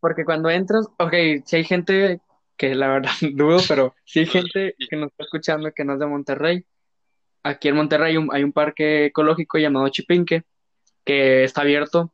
Porque 0.00 0.24
cuando 0.24 0.48
entras, 0.48 0.86
ok, 0.98 1.12
si 1.44 1.56
hay 1.56 1.64
gente 1.64 2.20
que 2.56 2.74
la 2.74 2.88
verdad 2.88 3.10
dudo, 3.34 3.60
pero 3.68 3.94
si 4.04 4.20
hay 4.20 4.26
gente 4.26 4.74
que 4.88 4.96
nos 4.96 5.10
está 5.10 5.24
escuchando 5.24 5.72
que 5.72 5.84
no 5.84 5.94
es 5.94 6.00
de 6.00 6.06
Monterrey. 6.06 6.64
Aquí 7.42 7.68
en 7.68 7.76
Monterrey 7.76 8.12
hay 8.12 8.16
un, 8.18 8.28
hay 8.34 8.44
un 8.44 8.52
parque 8.52 9.06
ecológico 9.06 9.58
llamado 9.58 9.88
Chipinque, 9.88 10.42
que 11.04 11.44
está 11.44 11.62
abierto 11.62 12.12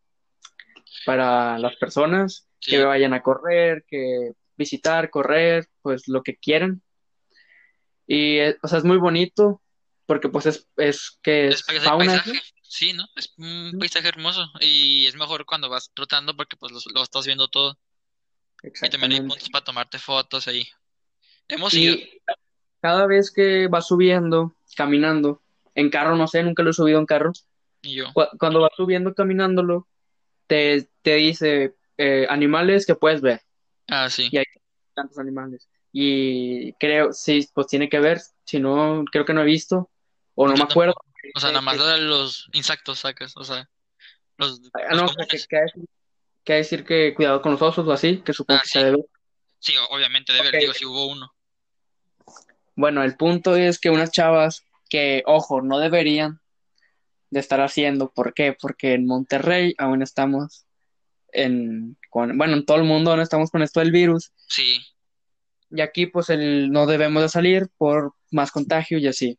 para 1.04 1.58
las 1.58 1.76
personas 1.76 2.44
Sí. 2.58 2.72
que 2.72 2.84
vayan 2.84 3.12
a 3.12 3.22
correr, 3.22 3.84
que 3.86 4.32
visitar, 4.56 5.10
correr, 5.10 5.66
pues 5.82 6.08
lo 6.08 6.22
que 6.22 6.36
quieran. 6.36 6.82
Y, 8.06 8.38
eh, 8.38 8.56
o 8.62 8.68
sea, 8.68 8.78
es 8.78 8.84
muy 8.84 8.96
bonito 8.96 9.60
porque 10.06 10.28
pues 10.28 10.46
es, 10.46 10.68
es 10.76 11.18
que 11.22 11.48
Es 11.48 11.68
es 11.68 11.82
fauna. 11.82 12.22
Sí, 12.62 12.92
¿no? 12.92 13.06
Es 13.14 13.32
un 13.38 13.76
paisaje 13.78 14.08
hermoso. 14.08 14.44
Y 14.60 15.06
es 15.06 15.14
mejor 15.14 15.46
cuando 15.46 15.68
vas 15.68 15.90
trotando 15.94 16.36
porque 16.36 16.56
pues 16.56 16.72
lo, 16.72 17.02
estás 17.02 17.26
viendo 17.26 17.48
todo. 17.48 17.78
Y 18.62 18.88
también 18.90 19.12
hay 19.12 19.20
puntos 19.20 19.48
para 19.50 19.64
tomarte 19.64 19.98
fotos 19.98 20.48
ahí. 20.48 20.66
Hemos 21.48 21.74
ido. 21.74 21.94
Y 21.94 22.20
cada 22.80 23.06
vez 23.06 23.30
que 23.30 23.68
vas 23.68 23.86
subiendo, 23.86 24.54
caminando, 24.76 25.42
en 25.74 25.90
carro, 25.90 26.16
no 26.16 26.26
sé, 26.26 26.42
nunca 26.42 26.62
lo 26.62 26.70
he 26.70 26.72
subido 26.72 26.98
en 26.98 27.06
carro, 27.06 27.32
Y 27.82 27.94
yo. 27.96 28.12
cu- 28.12 28.28
cuando 28.38 28.60
vas 28.60 28.72
subiendo 28.76 29.14
caminándolo, 29.14 29.86
te, 30.46 30.88
te 31.02 31.14
dice 31.16 31.74
eh, 31.96 32.26
animales 32.28 32.86
que 32.86 32.94
puedes 32.94 33.20
ver, 33.20 33.42
Ah, 33.88 34.10
sí. 34.10 34.28
y 34.30 34.38
hay 34.38 34.44
tantos 34.94 35.18
animales. 35.18 35.68
Y 35.92 36.72
creo, 36.74 37.12
sí, 37.12 37.48
pues 37.54 37.66
tiene 37.68 37.88
que 37.88 38.00
ver, 38.00 38.20
si 38.44 38.58
no, 38.60 39.04
creo 39.10 39.24
que 39.24 39.32
no 39.34 39.42
he 39.42 39.46
visto, 39.46 39.90
o 40.36 40.46
no 40.46 40.54
Yo 40.54 40.64
me 40.64 40.70
acuerdo. 40.70 40.94
O 41.34 41.40
sea, 41.40 41.48
nada 41.50 41.60
más 41.62 41.76
los 41.76 42.48
insectos 42.52 43.00
sacas. 43.00 43.36
O 43.36 43.42
sea, 43.42 43.68
los, 44.36 44.60
Ah, 44.74 44.94
los 44.94 45.16
no, 45.16 45.26
que, 45.26 45.38
que 45.48 45.56
decir, 45.56 45.84
que 46.44 46.52
decir 46.52 46.84
que 46.84 47.14
cuidado 47.14 47.42
con 47.42 47.52
los 47.52 47.62
osos 47.62 47.86
o 47.86 47.92
así, 47.92 48.18
que 48.18 48.32
supongo 48.32 48.58
Ah, 48.58 48.62
que 48.62 48.68
sí. 48.68 48.78
se 48.78 48.84
debe. 48.84 49.04
Sí, 49.58 49.74
obviamente 49.90 50.32
debe, 50.32 50.56
digo, 50.56 50.72
si 50.72 50.84
hubo 50.84 51.06
uno. 51.06 51.32
Bueno, 52.76 53.02
el 53.02 53.16
punto 53.16 53.56
es 53.56 53.80
que 53.80 53.90
unas 53.90 54.12
chavas 54.12 54.62
que, 54.88 55.22
ojo, 55.26 55.62
no 55.62 55.78
deberían 55.80 56.40
de 57.30 57.40
estar 57.40 57.60
haciendo. 57.60 58.12
¿Por 58.12 58.34
qué? 58.34 58.52
Porque 58.52 58.92
en 58.92 59.06
Monterrey 59.06 59.74
aún 59.78 60.02
estamos 60.02 60.66
en, 61.32 61.96
con, 62.10 62.36
bueno, 62.38 62.54
en 62.54 62.64
todo 62.64 62.76
el 62.76 62.84
mundo 62.84 63.10
aún 63.10 63.20
estamos 63.20 63.50
con 63.50 63.62
esto 63.62 63.80
del 63.80 63.90
virus. 63.92 64.30
Sí. 64.46 64.80
Y 65.70 65.80
aquí 65.80 66.06
pues 66.06 66.30
el, 66.30 66.70
no 66.70 66.86
debemos 66.86 67.22
de 67.22 67.28
salir 67.28 67.68
por 67.78 68.14
más 68.30 68.52
contagio 68.52 68.98
y 68.98 69.08
así. 69.08 69.38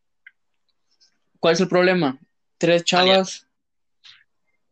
¿Cuál 1.39 1.53
es 1.53 1.61
el 1.61 1.67
problema? 1.67 2.17
Tres 2.57 2.83
chavas 2.83 3.47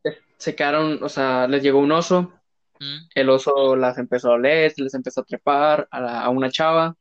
eh, 0.04 0.18
se 0.38 0.56
quedaron, 0.56 1.04
o 1.04 1.10
sea, 1.10 1.48
les 1.48 1.62
llegó 1.64 1.80
un 1.80 1.92
oso, 1.92 2.32
Mm. 2.80 3.08
el 3.16 3.30
oso 3.30 3.76
las 3.78 3.98
empezó 3.98 4.32
a 4.32 4.34
oler, 4.34 4.74
les 4.78 4.94
empezó 4.94 5.22
a 5.22 5.24
trepar 5.26 5.88
a, 5.92 6.00
la- 6.02 6.22
a 6.24 6.30
una 6.30 6.52
chava, 6.52 6.96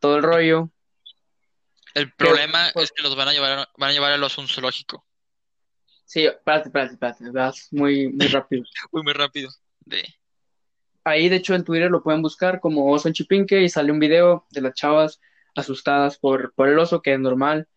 todo 0.00 0.16
el 0.16 0.22
rollo. 0.24 0.70
El 1.94 2.12
problema 2.12 2.70
pues- 2.74 2.86
es 2.86 2.92
que 2.92 3.02
los 3.04 3.14
van 3.16 3.28
a 3.28 3.32
llevar, 3.32 3.68
van 3.76 3.90
a 3.90 3.92
llevar 3.92 4.12
a 4.12 4.16
los 4.16 4.36
a 4.36 4.40
un 4.40 4.48
zoológico. 4.48 5.04
Sí, 6.04 6.24
espérate, 6.26 6.68
espérate, 6.68 6.94
espérate, 6.94 7.30
vas 7.30 7.68
muy, 7.70 8.08
muy 8.08 8.26
rápido. 8.28 8.64
Uy, 8.92 9.02
muy 9.02 9.12
rápido. 9.12 9.50
De... 9.80 10.02
Ahí, 11.04 11.28
de 11.28 11.36
hecho, 11.36 11.54
en 11.54 11.64
Twitter 11.64 11.90
lo 11.90 12.02
pueden 12.02 12.20
buscar 12.22 12.58
como 12.60 12.90
oso 12.92 13.08
en 13.08 13.14
Chipinque 13.14 13.62
y 13.62 13.68
sale 13.68 13.92
un 13.92 13.98
video 14.00 14.46
de 14.50 14.60
las 14.62 14.74
chavas 14.74 15.20
asustadas 15.54 16.18
por, 16.18 16.52
por 16.54 16.68
el 16.68 16.78
oso, 16.78 17.02
que 17.02 17.14
es 17.14 17.20
normal. 17.20 17.68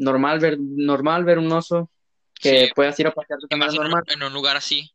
Normal 0.00 0.40
ver, 0.40 0.56
normal 0.58 1.24
ver 1.24 1.38
un 1.38 1.52
oso 1.52 1.90
que 2.34 2.66
Sí, 2.66 2.72
puedas 2.74 2.98
ir 2.98 3.06
a 3.06 3.10
es 3.10 3.16
en 3.50 3.62
un, 3.62 3.74
normal. 3.76 4.02
en 4.08 4.22
un 4.22 4.32
lugar 4.32 4.56
así. 4.56 4.90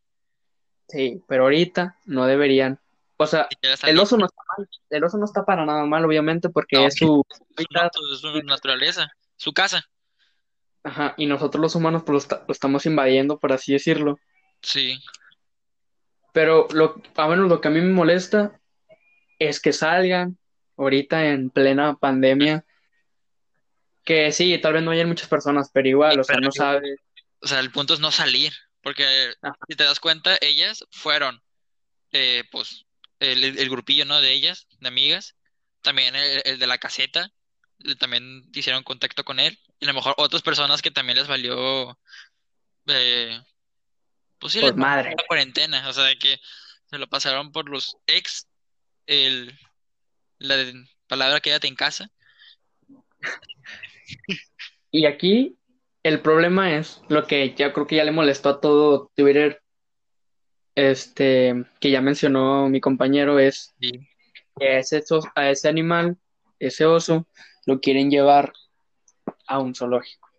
Sí, 0.88 1.22
pero 1.28 1.44
ahorita 1.44 1.98
no 2.06 2.26
deberían. 2.26 2.80
O 3.18 3.28
sea, 3.28 3.48
el 3.88 4.00
oso 4.00 4.18
no 4.18 4.26
está 4.26 4.42
mal. 4.58 4.68
El 4.90 5.04
oso 5.04 5.18
no 5.18 5.26
está 5.26 5.46
para 5.46 5.66
nada 5.66 5.86
mal, 5.86 6.04
obviamente, 6.06 6.50
porque 6.50 6.76
No. 6.78 6.88
es 6.88 6.96
su 6.96 7.24
es 7.30 8.20
su, 8.20 8.42
naturaleza, 8.44 9.12
su 9.38 9.54
casa. 9.54 9.86
Ajá, 10.84 11.14
y 11.18 11.26
nosotros 11.28 11.62
los 11.62 11.76
humanos 11.76 12.04
pues 12.04 12.12
lo, 12.14 12.18
esta- 12.18 12.46
lo 12.48 12.52
estamos 12.52 12.86
invadiendo, 12.86 13.40
por 13.40 13.54
así 13.54 13.74
decirlo. 13.74 14.20
Sí, 14.62 15.00
Pero 16.34 16.68
lo, 16.74 17.02
a 17.16 17.28
menos 17.28 17.48
lo 17.50 17.62
que 17.62 17.68
a 17.68 17.72
mí 17.72 17.80
me 17.82 17.94
molesta 17.94 18.60
es 19.40 19.62
que 19.62 19.72
salgan 19.72 20.38
ahorita 20.78 21.28
en 21.28 21.50
plena 21.50 21.96
pandemia. 21.96 22.66
Que 24.06 24.32
sí, 24.32 24.58
tal 24.60 24.74
vez 24.74 24.84
no 24.84 24.92
hayan 24.92 25.08
muchas 25.10 25.28
personas, 25.30 25.70
pero 25.74 25.88
igual, 25.90 26.20
o 26.20 26.24
sea, 26.24 26.38
no 26.40 26.52
sabes. 26.52 27.00
o 27.42 27.48
sea, 27.48 27.60
el 27.60 27.72
punto 27.72 27.94
es 27.96 28.00
no 28.00 28.12
salir, 28.12 28.54
porque 28.82 29.06
Ajá. 29.42 29.56
si 29.68 29.76
te 29.76 29.84
das 29.84 30.00
cuenta, 30.00 30.38
ellas 30.42 30.86
fueron, 30.92 31.44
eh, 32.12 32.44
pues, 32.52 32.86
el, 33.20 33.44
el 33.44 33.70
grupillo, 33.70 34.06
¿no? 34.06 34.22
De 34.22 34.32
ellas, 34.34 34.68
de 34.80 34.88
amigas, 34.88 35.36
también 35.82 36.16
el, 36.16 36.42
el 36.46 36.60
de 36.60 36.68
la 36.68 36.78
caseta, 36.78 37.32
también 38.00 38.44
hicieron 38.54 38.84
contacto 38.84 39.26
con 39.26 39.40
él, 39.40 39.60
y 39.80 39.86
a 39.86 39.90
lo 39.90 39.96
mejor 39.96 40.16
otras 40.18 40.44
personas 40.44 40.82
que 40.82 40.92
también 40.92 41.18
les 41.18 41.28
valió, 41.28 42.00
eh, 42.88 43.42
pues 44.40 44.54
sí, 44.54 44.62
Por 44.62 44.70
les 44.70 44.76
valió 44.76 44.88
madre. 44.88 45.16
la 45.18 45.24
cuarentena, 45.28 45.90
o 45.90 45.94
sea, 45.94 46.16
que 46.18 46.40
se 46.90 46.98
lo 47.00 47.08
pasaron 47.08 47.52
por 47.52 47.70
los 47.70 47.98
ex, 48.08 48.48
el, 49.08 49.58
la 50.40 50.56
palabra 51.08 51.42
quédate 51.42 51.68
en 51.68 51.76
casa, 51.76 52.10
Y 54.92 55.06
aquí 55.06 55.58
el 56.04 56.22
problema 56.22 56.76
es 56.76 57.02
lo 57.10 57.26
que 57.26 57.54
ya 57.56 57.74
creo 57.74 57.88
que 57.88 57.96
ya 57.98 58.04
le 58.04 58.12
molestó 58.12 58.50
a 58.50 58.62
todo 58.62 59.12
Twitter, 59.16 59.62
este, 60.76 61.66
que 61.80 61.92
ya 61.92 62.02
mencionó 62.02 62.70
mi 62.70 62.82
compañero, 62.82 63.40
es 63.40 63.76
que 63.80 64.68
a 64.68 64.80
ese, 64.80 65.04
a 65.36 65.50
ese 65.50 65.68
animal, 65.70 66.18
ese 66.60 66.86
oso, 66.86 67.28
lo 67.66 67.80
quieren 67.80 68.10
llevar 68.10 68.54
a 69.48 69.60
un 69.60 69.74
zoológico. 69.76 70.30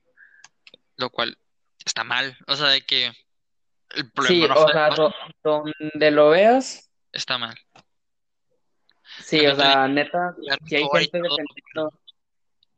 lo 0.96 1.10
cual 1.10 1.36
está 1.84 2.04
mal, 2.04 2.36
o 2.46 2.56
sea, 2.56 2.68
de 2.68 2.80
que 2.82 3.06
el 3.94 4.10
Sí, 4.22 4.40
problema 4.42 4.54
no 4.54 4.60
o 4.60 4.68
sea, 4.68 4.90
do- 4.90 5.14
donde 5.44 6.10
lo 6.10 6.30
veas, 6.30 6.90
está 7.12 7.38
mal. 7.38 7.56
sí, 9.20 9.46
o 9.46 9.54
sea, 9.54 9.86
neta, 9.88 10.34
si 10.66 10.76
hay 10.76 10.82
gente 10.92 11.20
defendiendo, 11.22 12.00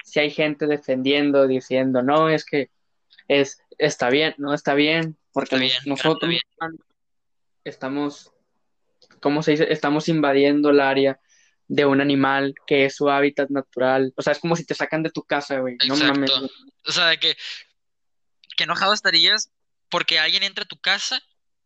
si 0.08 0.20
hay 0.20 0.30
gente 0.30 0.66
defendiendo, 0.66 1.46
diciendo, 1.46 2.02
no, 2.02 2.28
es 2.28 2.44
que 2.44 2.70
es, 3.28 3.62
está 3.78 4.10
bien, 4.10 4.34
no 4.38 4.54
está 4.54 4.74
bien, 4.74 5.16
porque 5.32 5.56
Está 5.56 5.58
bien, 5.58 5.72
nosotros 5.86 6.32
está 6.32 6.68
estamos, 7.64 8.32
¿cómo 9.20 9.42
se 9.42 9.52
dice? 9.52 9.72
Estamos 9.72 10.08
invadiendo 10.08 10.70
el 10.70 10.80
área 10.80 11.20
de 11.68 11.84
un 11.84 12.00
animal 12.00 12.54
que 12.66 12.86
es 12.86 12.96
su 12.96 13.10
hábitat 13.10 13.50
natural. 13.50 14.12
O 14.16 14.22
sea, 14.22 14.32
es 14.32 14.38
como 14.38 14.56
si 14.56 14.64
te 14.64 14.74
sacan 14.74 15.02
de 15.02 15.10
tu 15.10 15.22
casa, 15.22 15.58
güey. 15.60 15.76
No 15.86 15.96
mames. 15.96 16.30
O 16.86 16.92
sea, 16.92 17.06
de 17.06 17.18
que, 17.18 17.36
que 18.56 18.64
enojado 18.64 18.94
estarías 18.94 19.52
porque 19.90 20.18
alguien 20.18 20.42
entra 20.42 20.64
a 20.64 20.68
tu 20.68 20.78
casa 20.80 21.20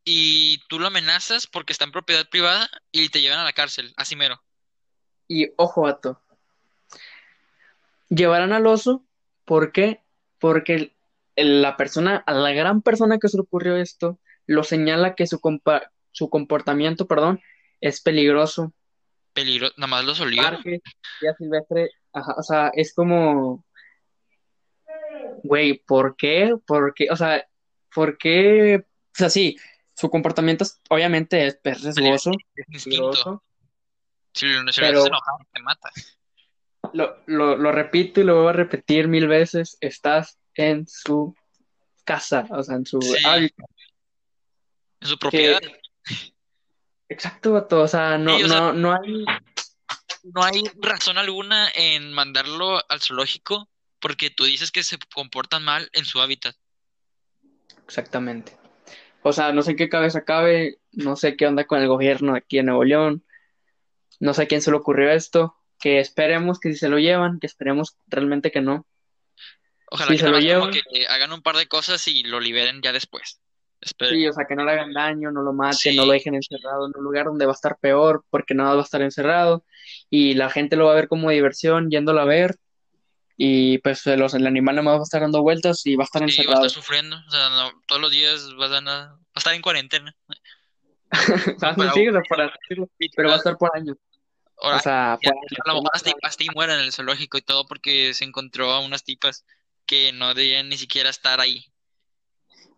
y 0.04 0.58
tú 0.68 0.80
lo 0.80 0.88
amenazas 0.88 1.46
porque 1.46 1.72
está 1.72 1.84
en 1.84 1.92
propiedad 1.92 2.28
privada 2.28 2.68
y 2.90 3.08
te 3.08 3.20
llevan 3.20 3.38
a 3.38 3.44
la 3.44 3.52
cárcel, 3.52 3.92
así 3.96 4.16
mero. 4.16 4.42
Y 5.28 5.50
ojo, 5.56 5.82
vato. 5.82 6.21
Llevarán 8.14 8.52
al 8.52 8.66
oso, 8.66 9.04
¿por 9.44 9.72
qué? 9.72 10.02
Porque 10.38 10.94
la 11.36 11.76
persona, 11.76 12.22
a 12.26 12.32
la 12.34 12.52
gran 12.52 12.82
persona 12.82 13.18
que 13.18 13.28
se 13.28 13.36
le 13.36 13.42
ocurrió 13.42 13.76
esto, 13.76 14.18
lo 14.46 14.64
señala 14.64 15.14
que 15.14 15.26
su, 15.26 15.40
compa- 15.40 15.90
su 16.10 16.28
comportamiento, 16.28 17.06
perdón, 17.06 17.40
es 17.80 18.00
peligroso. 18.00 18.72
Peligro, 19.32 19.70
nada 19.76 19.86
más 19.86 20.04
los 20.04 20.20
olió. 20.20 20.42
Parque, 20.42 20.80
vida 21.20 21.34
silvestre, 21.38 21.90
ajá, 22.12 22.34
o 22.36 22.42
sea, 22.42 22.70
es 22.74 22.92
como, 22.94 23.64
güey, 25.42 25.78
¿por 25.86 26.16
qué? 26.16 26.54
¿Por 26.66 26.92
qué? 26.94 27.08
O 27.10 27.16
sea, 27.16 27.46
¿por 27.94 28.18
qué? 28.18 28.76
O 28.84 29.14
sea, 29.14 29.30
sí, 29.30 29.56
su 29.94 30.10
comportamiento 30.10 30.64
es- 30.64 30.80
obviamente 30.90 31.46
es, 31.46 31.58
es 31.64 31.82
riesgoso, 31.82 32.30
Es 32.54 32.66
instinto. 32.68 33.10
peligroso. 33.10 33.42
Si 34.34 34.46
lo 34.46 34.62
lo 34.62 34.72
Pero- 34.74 35.06
enojar, 35.06 35.46
te 35.52 35.62
mata. 35.62 35.90
Lo, 36.92 37.16
lo, 37.26 37.56
lo 37.56 37.72
repito 37.72 38.20
y 38.20 38.24
lo 38.24 38.42
voy 38.42 38.48
a 38.50 38.52
repetir 38.52 39.08
mil 39.08 39.28
veces, 39.28 39.76
estás 39.80 40.38
en 40.54 40.86
su 40.86 41.34
casa, 42.04 42.46
o 42.50 42.62
sea, 42.62 42.76
en 42.76 42.84
su 42.86 43.00
Sí. 43.00 43.24
hábitat. 43.24 43.66
En 45.00 45.08
su 45.08 45.18
propiedad. 45.18 45.60
Exacto, 47.08 47.52
vato, 47.52 47.82
o 47.82 47.88
sea, 47.88 48.18
no, 48.18 48.36
Sí, 48.36 48.42
o 48.44 48.48
sea- 48.48 48.58
no, 48.60 48.72
no 48.72 48.92
hay, 48.92 49.24
No 50.34 50.44
hay 50.44 50.62
razón 50.80 51.18
alguna 51.18 51.68
en 51.74 52.12
mandarlo 52.12 52.80
al 52.88 53.00
zoológico 53.00 53.68
porque 54.00 54.30
tú 54.30 54.44
dices 54.44 54.70
que 54.70 54.82
se 54.84 54.96
comportan 55.12 55.64
mal 55.64 55.88
en 55.92 56.04
su 56.04 56.20
hábitat. 56.20 56.54
exactamente. 57.84 58.56
O 59.22 59.32
sea, 59.32 59.52
no 59.52 59.62
sé 59.62 59.72
en 59.72 59.76
qué 59.76 59.88
cabeza 59.88 60.24
cabe, 60.24 60.78
no 60.92 61.16
sé 61.16 61.36
qué 61.36 61.46
onda 61.46 61.64
con 61.66 61.80
el 61.80 61.88
gobierno 61.88 62.34
aquí 62.34 62.58
en 62.58 62.66
Nuevo 62.66 62.84
León, 62.84 63.24
no 64.20 64.32
sé 64.34 64.42
a 64.42 64.46
quién 64.46 64.62
se 64.62 64.70
le 64.70 64.76
ocurrió 64.76 65.10
esto, 65.10 65.56
que 65.82 65.98
esperemos 66.00 66.60
que 66.60 66.72
si 66.72 66.78
se 66.78 66.88
lo 66.88 66.98
llevan, 66.98 67.40
que 67.40 67.46
esperemos 67.48 67.96
realmente 68.06 68.50
que 68.52 68.60
no. 68.60 68.86
Ojalá 69.90 70.08
Si 70.08 70.14
que 70.14 70.18
se 70.20 70.24
nada 70.24 70.38
lo 70.40 70.44
más 70.46 70.54
como 70.54 70.70
llevan. 70.72 70.82
que 70.92 71.06
hagan 71.08 71.32
un 71.32 71.42
par 71.42 71.56
de 71.56 71.66
cosas 71.66 72.06
y 72.08 72.22
lo 72.22 72.38
liberen 72.40 72.80
ya 72.82 72.92
después. 72.92 73.40
Sí, 74.08 74.28
o 74.28 74.32
sea, 74.32 74.44
que 74.48 74.54
no 74.54 74.64
le 74.64 74.70
hagan 74.72 74.92
daño, 74.92 75.32
no 75.32 75.42
lo 75.42 75.52
maten, 75.52 75.76
Sí. 75.76 75.96
no 75.96 76.06
lo 76.06 76.12
dejen 76.12 76.36
encerrado 76.36 76.86
en 76.86 76.92
un 76.96 77.02
lugar 77.02 77.26
donde 77.26 77.46
va 77.46 77.52
a 77.52 77.54
estar 77.54 77.76
peor, 77.80 78.24
porque 78.30 78.54
nada 78.54 78.74
va 78.74 78.80
a 78.80 78.84
estar 78.84 79.02
encerrado, 79.02 79.64
y 80.08 80.34
la 80.34 80.50
gente 80.50 80.76
lo 80.76 80.86
va 80.86 80.92
a 80.92 80.94
ver 80.94 81.08
como 81.08 81.28
diversión, 81.30 81.90
yéndolo 81.90 82.20
a 82.20 82.24
ver, 82.24 82.56
y 83.36 83.78
pues 83.78 84.06
los, 84.06 84.34
el 84.34 84.46
animal 84.46 84.76
no 84.76 84.84
va 84.84 84.98
a 84.98 85.02
estar 85.02 85.20
dando 85.22 85.42
vueltas 85.42 85.84
y 85.84 85.96
va 85.96 86.04
a 86.04 86.06
estar 86.06 86.20
Sí, 86.20 86.26
va 86.26 86.30
a 86.30 86.42
encerrado. 86.44 86.66
estar 86.66 86.80
sufriendo. 86.82 87.16
O 87.26 87.30
sea, 87.30 87.48
no, 87.50 87.72
todos 87.88 88.00
los 88.00 88.12
días 88.12 88.48
va 88.58 88.66
a, 88.66 88.68
estar- 88.68 88.86
va 88.86 89.18
a 89.34 89.38
estar 89.38 89.54
en 89.54 89.62
cuarentena. 89.62 90.14
Ah, 91.62 91.74
sí, 91.92 92.08
o 92.08 92.12
sea, 92.12 92.22
por 92.28 92.40
así 92.40 92.54
decirlo, 92.62 92.88
pero 93.16 93.28
va 93.28 93.34
a 93.34 93.38
estar 93.38 93.58
por 93.58 93.70
años. 93.76 93.96
Ahora, 94.62 94.78
O 94.78 94.80
sea, 94.80 95.18
ya, 95.22 95.30
a 95.30 95.68
lo 95.68 95.74
mejor 95.74 95.90
hasta, 95.92 96.12
hasta 96.22 96.44
y 96.44 96.48
muera 96.54 96.74
en 96.74 96.80
el 96.80 96.92
zoológico 96.92 97.36
y 97.38 97.42
todo 97.42 97.66
porque 97.66 98.14
se 98.14 98.24
encontró 98.24 98.70
a 98.70 98.80
unas 98.80 99.02
tipas 99.04 99.44
que 99.86 100.12
no 100.12 100.34
debían 100.34 100.68
ni 100.68 100.76
siquiera 100.76 101.10
estar 101.10 101.40
ahí. 101.40 101.66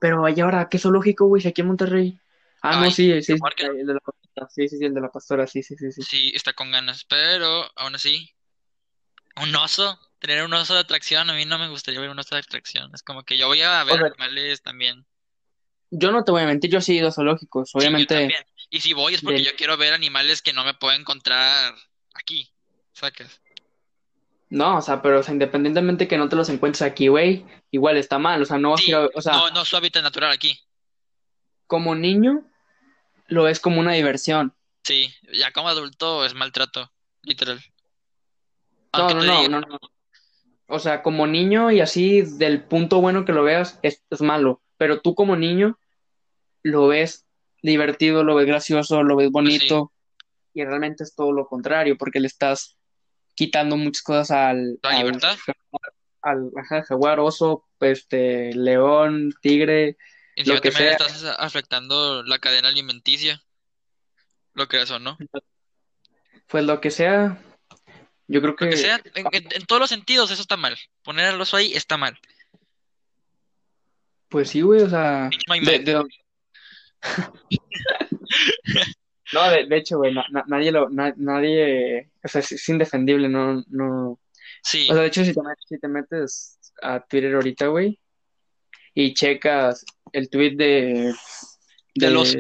Pero 0.01 0.29
¿y 0.29 0.41
ahora 0.41 0.69
qué 0.69 0.79
zoológico, 0.79 1.27
güey? 1.27 1.47
Aquí 1.47 1.61
en 1.61 1.67
Monterrey. 1.69 2.19
Ah, 2.63 2.77
no, 2.77 2.83
Ay, 2.83 2.91
sí, 2.93 3.13
sí, 3.23 3.35
sí, 3.35 3.37
Marca. 3.41 3.67
el 3.67 3.87
de 3.87 3.95
la 3.95 4.01
pastora. 4.01 4.49
Sí, 4.51 4.69
sí, 4.69 4.79
sí, 4.79 4.85
el 4.85 4.95
de 4.95 5.01
la 5.01 5.11
pastora, 5.11 5.47
sí, 5.47 5.63
sí, 5.63 5.77
sí, 5.77 5.93
sí. 5.93 6.03
Sí, 6.03 6.33
está 6.35 6.55
con 6.55 6.71
ganas, 6.71 7.05
pero 7.05 7.71
aún 7.77 7.95
así, 7.95 8.31
un 9.37 9.55
oso, 9.57 9.99
tener 10.19 10.45
un 10.45 10.55
oso 10.55 10.75
de 10.75 10.81
atracción, 10.81 11.29
a 11.29 11.35
mí 11.35 11.45
no 11.45 11.59
me 11.59 11.69
gustaría 11.69 12.01
ver 12.01 12.11
un 12.11 12.19
oso 12.19 12.35
de 12.35 12.41
atracción. 12.41 12.91
Es 12.95 13.03
como 13.03 13.23
que 13.25 13.37
yo 13.37 13.47
voy 13.49 13.63
a 13.63 13.85
ver 13.85 13.97
sea, 13.99 14.07
animales 14.07 14.63
también. 14.63 15.05
Yo 15.91 16.11
no 16.11 16.25
te 16.25 16.33
voy 16.33 16.43
a 16.43 16.47
mentir, 16.47 16.71
yo 16.71 16.81
sí 16.81 16.93
he 16.93 16.97
ido 16.97 17.09
a 17.09 17.13
zoológicos, 17.13 17.71
Sí, 17.71 17.79
yo 17.79 17.81
obviamente. 17.81 18.15
también. 18.17 18.45
Y 18.75 18.81
si 18.81 18.93
voy 18.93 19.15
es 19.15 19.23
porque 19.23 19.45
yo 19.45 19.53
quiero 19.57 19.77
ver 19.77 19.95
animales 19.95 20.43
que 20.43 20.53
no 20.53 20.65
me 20.65 20.75
puedo 20.75 20.97
encontrar 20.97 21.77
aquí. 22.13 22.51
¿Sacas? 22.93 23.41
No, 24.51 24.79
o 24.79 24.83
sea, 24.83 25.01
pero 25.01 25.21
o 25.21 25.23
sea, 25.23 25.33
independientemente 25.33 26.09
que 26.09 26.19
no 26.19 26.29
te 26.29 26.35
los 26.35 26.49
encuentres 26.49 26.83
aquí, 26.83 27.07
güey, 27.07 27.47
igual 27.71 27.97
está 27.97 28.19
mal, 28.19 28.43
o 28.43 28.45
sea, 28.45 28.59
no 28.59 28.77
Sí, 28.77 28.93
o 28.93 29.23
sea, 29.23 29.35
no, 29.35 29.51
no 29.51 29.63
es 29.63 29.69
su 29.69 29.77
hábitat 29.77 30.03
natural 30.03 30.33
aquí. 30.33 30.59
como 31.69 31.95
niño 31.95 32.43
lo 33.29 33.45
ves 33.45 33.61
como 33.61 33.79
una 33.79 33.93
diversión. 33.93 34.53
Sí, 34.83 35.15
ya 35.33 35.53
como 35.53 35.69
adulto 35.69 36.25
es 36.25 36.35
maltrato, 36.35 36.91
literal. 37.23 37.63
No, 38.93 39.09
no, 39.09 39.23
no, 39.23 39.49
no, 39.49 39.61
no. 39.61 39.81
O 40.67 40.81
sea, 40.81 41.05
como 41.05 41.29
niño 41.29 41.71
y 41.71 41.81
así 41.81 42.23
del 42.23 42.65
punto 42.65 43.01
bueno 43.01 43.25
que 43.25 43.33
lo 43.33 43.45
veas 43.45 43.79
es, 43.83 44.03
es 44.11 44.21
malo, 44.21 44.63
pero 44.79 45.01
tú 45.01 45.15
como 45.15 45.37
niño 45.37 45.79
lo 46.65 46.89
ves 46.89 47.24
divertido, 47.73 48.25
lo 48.25 48.35
ves 48.35 48.47
gracioso, 48.47 49.03
lo 49.03 49.17
ves 49.17 49.31
bonito 49.31 49.93
y 50.53 50.65
realmente 50.65 51.03
es 51.05 51.15
todo 51.15 51.33
lo 51.33 51.47
contrario 51.47 51.97
porque 51.99 52.21
le 52.21 52.27
estás 52.27 52.77
quitando 53.35 53.77
muchas 53.77 54.03
cosas 54.03 54.31
al, 54.31 54.79
La 54.83 54.91
al, 54.91 54.99
libertad. 54.99 55.37
al 56.23 56.51
ajá, 56.57 56.85
jaguar, 56.85 57.21
oso, 57.21 57.67
este, 57.81 58.55
león, 58.55 59.33
tigre, 59.41 59.97
Y 60.37 60.45
lo 60.45 60.61
que 60.61 60.71
también 60.71 60.97
sea. 60.97 61.07
estás 61.07 61.25
afectando 61.39 62.23
la 62.23 62.39
cadena 62.39 62.69
alimenticia, 62.69 63.43
lo 64.53 64.69
que 64.69 64.83
es 64.83 64.91
o 64.91 64.99
no. 64.99 65.19
pues 66.47 66.65
lo 66.65 66.81
que 66.81 66.91
sea. 66.91 67.39
Yo 68.27 68.41
creo 68.41 68.53
Lo 68.53 68.57
que 68.57 68.71
que 68.71 68.77
sea, 68.77 69.01
en, 69.15 69.27
en- 69.33 69.49
en 69.53 69.67
todos 69.67 69.81
los 69.81 69.91
sentidos 69.91 70.31
eso 70.31 70.41
está 70.41 70.57
mal. 70.57 70.77
Poner 71.03 71.27
al 71.27 71.41
oso 71.41 71.57
ahí 71.57 71.73
está 71.75 71.97
mal. 71.97 72.19
Pues 74.29 74.51
sí, 74.51 74.63
güey, 74.63 74.83
o 74.83 74.89
sea, 74.89 75.31
de, 75.63 75.79
de- 75.81 76.05
no, 79.33 79.51
de, 79.51 79.67
de 79.67 79.77
hecho, 79.77 79.99
güey, 79.99 80.15
na- 80.15 80.27
na- 80.31 80.45
nadie 80.47 80.71
lo, 80.73 80.89
na- 80.91 81.15
nadie, 81.17 82.11
o 82.23 82.29
sea, 82.29 82.41
es, 82.41 82.53
es 82.53 82.69
indefendible, 82.69 83.29
no, 83.29 83.65
no, 83.69 84.19
Sí, 84.63 84.87
o 84.91 84.95
sea, 84.95 85.03
de 85.03 85.09
hecho, 85.09 85.25
si 85.25 85.35
te 85.35 85.43
metes, 85.43 85.65
si 85.69 85.79
te 85.79 85.89
metes 85.89 86.59
a 86.83 87.01
Twitter 87.01 87.35
ahorita, 87.35 87.67
güey, 87.69 87.99
y 88.95 89.13
checas 89.15 89.85
el 90.13 90.31
tweet 90.31 90.57
de, 90.57 91.13
Del 91.95 92.13
de, 92.13 92.17
oso. 92.17 92.39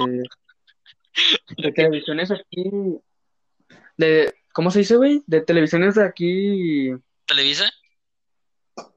de 1.58 1.72
televisiones 1.72 2.30
aquí, 2.30 2.70
de, 3.96 4.34
¿cómo 4.52 4.70
se 4.70 4.78
dice, 4.80 4.96
güey? 4.96 5.22
De 5.26 5.40
televisiones 5.42 5.96
de 5.96 6.04
aquí, 6.04 6.92
Televisa. 7.26 7.70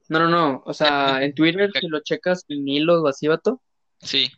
no, 0.08 0.18
no, 0.20 0.28
no, 0.28 0.62
o 0.64 0.72
sea, 0.72 1.22
en 1.22 1.34
Twitter, 1.34 1.70
si 1.78 1.88
lo 1.88 2.00
checas 2.00 2.44
en 2.48 2.66
hilos 2.68 3.00
o 3.02 3.08
así, 3.08 3.26
vato, 3.28 3.60
Sí, 4.00 4.30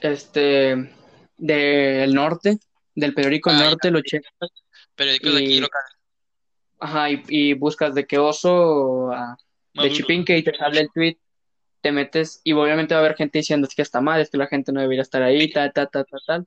este, 0.00 0.92
del 1.36 2.14
norte, 2.14 2.58
del 2.94 3.14
periódico 3.14 3.50
Ay, 3.50 3.58
Norte, 3.58 3.90
lo 3.90 4.00
checas, 4.02 4.32
periódicos 4.94 5.34
de 5.34 5.38
aquí 5.40 5.62
ajá, 6.80 7.10
y, 7.10 7.22
y 7.28 7.52
buscas 7.54 7.94
de 7.94 8.06
qué 8.06 8.18
oso 8.18 9.10
ah, 9.12 9.36
de. 9.74 9.92
Chipinque 9.92 10.36
y 10.38 10.42
te 10.42 10.54
sale 10.56 10.80
el 10.80 10.90
tweet, 10.92 11.18
te 11.82 11.92
metes 11.92 12.40
y 12.44 12.52
obviamente 12.52 12.94
va 12.94 13.00
a 13.00 13.04
haber 13.04 13.16
gente 13.16 13.38
diciendo 13.38 13.66
es 13.68 13.74
que 13.74 13.82
está 13.82 14.00
mal, 14.00 14.20
es 14.20 14.30
que 14.30 14.38
la 14.38 14.46
gente 14.46 14.72
no 14.72 14.80
debería 14.80 15.02
estar 15.02 15.22
ahí, 15.22 15.50
tal, 15.50 15.72
tal, 15.72 15.88
tal, 15.90 16.06
tal, 16.10 16.20
tal. 16.26 16.46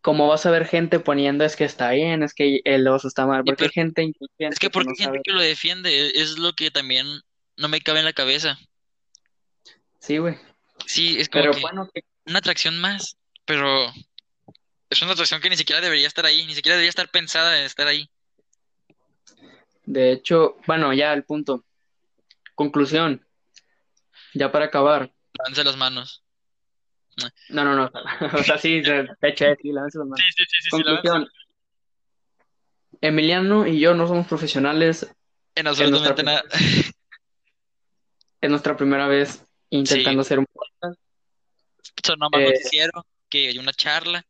Como 0.00 0.28
vas 0.28 0.46
a 0.46 0.50
ver 0.50 0.66
gente 0.66 1.00
poniendo 1.00 1.44
es 1.44 1.56
que 1.56 1.64
está 1.64 1.90
bien, 1.90 2.22
es 2.22 2.32
que 2.32 2.60
el 2.64 2.86
oso 2.86 3.08
está 3.08 3.26
mal, 3.26 3.44
porque 3.44 3.64
hay 3.64 3.70
gente 3.70 4.02
inconsciente 4.02 4.54
Es 4.54 4.58
que 4.60 4.70
porque 4.70 4.90
no 4.90 4.94
gente 4.94 5.04
sabe. 5.04 5.20
que 5.24 5.32
lo 5.32 5.40
defiende, 5.40 6.12
es 6.20 6.38
lo 6.38 6.52
que 6.52 6.70
también 6.70 7.06
no 7.56 7.68
me 7.68 7.80
cabe 7.80 8.00
en 8.00 8.04
la 8.04 8.12
cabeza. 8.12 8.58
Sí, 9.98 10.18
güey. 10.18 10.36
Sí, 10.86 11.16
es 11.18 11.28
como 11.28 11.42
Pero 11.42 11.54
que 11.54 11.60
bueno, 11.60 11.88
que- 11.92 12.04
una 12.26 12.38
atracción 12.40 12.78
más, 12.80 13.16
pero 13.44 13.86
es 14.90 15.02
una 15.02 15.12
atracción 15.12 15.40
que 15.40 15.50
ni 15.50 15.56
siquiera 15.56 15.80
debería 15.80 16.06
estar 16.08 16.26
ahí, 16.26 16.44
ni 16.46 16.54
siquiera 16.54 16.74
debería 16.76 16.90
estar 16.90 17.08
pensada 17.10 17.58
en 17.58 17.64
estar 17.66 17.86
ahí. 17.86 18.08
de 19.84 20.12
hecho, 20.12 20.56
bueno, 20.66 20.92
ya 20.92 21.12
el 21.12 21.24
punto. 21.24 21.64
Conclusión. 22.54 23.24
Ya 24.34 24.50
para 24.50 24.66
acabar. 24.66 25.12
Lávense 25.38 25.64
las 25.64 25.76
manos. 25.76 26.22
No, 27.50 27.64
no, 27.64 27.74
no. 27.74 27.90
O 28.38 28.42
sea, 28.42 28.58
sí, 28.58 28.80
de 28.80 29.04
de 29.20 29.28
hecho, 29.28 29.44
sí, 29.62 29.72
lávense 29.72 29.98
las 29.98 30.06
manos. 30.08 30.24
sí, 30.36 30.44
sí, 30.62 30.70
Conclusión. 30.70 31.28
Emiliano 33.00 33.66
y 33.66 33.78
yo 33.78 33.94
no 33.94 34.06
somos 34.08 34.26
profesionales. 34.26 35.06
En 35.54 35.66
absolutamente 35.66 36.22
nuestra- 36.22 36.24
nada. 36.24 36.44
Es 38.40 38.50
nuestra 38.50 38.76
primera 38.76 39.08
vez 39.08 39.42
intentando 39.70 40.20
hacer 40.20 40.38
un 40.38 40.46
podcast. 40.52 41.00
Más 42.18 42.30
Eh, 42.34 42.44
noticiero 42.44 43.06
que 43.28 43.48
hay 43.48 43.58
una 43.58 43.72
charla. 43.72 44.24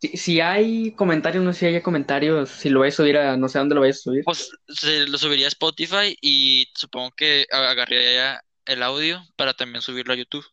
Si, 0.00 0.16
si 0.16 0.40
hay 0.40 0.92
comentarios, 0.92 1.44
no 1.44 1.52
sé 1.52 1.60
si 1.60 1.66
haya 1.66 1.82
comentarios, 1.82 2.50
si 2.50 2.68
lo 2.68 2.80
vais 2.80 2.94
a 2.94 2.96
subir 2.96 3.16
a, 3.16 3.36
no 3.36 3.48
sé 3.48 3.58
a 3.58 3.60
dónde 3.60 3.74
lo 3.74 3.80
vais 3.80 3.96
a 3.96 4.00
subir. 4.00 4.24
Pues 4.24 4.50
se 4.68 5.06
lo 5.06 5.16
subiría 5.18 5.46
a 5.46 5.48
Spotify 5.48 6.16
y 6.20 6.68
supongo 6.74 7.12
que 7.12 7.46
agarraría 7.50 8.42
el 8.66 8.82
audio 8.82 9.22
para 9.36 9.54
también 9.54 9.82
subirlo 9.82 10.12
a 10.12 10.16
YouTube. 10.16 10.44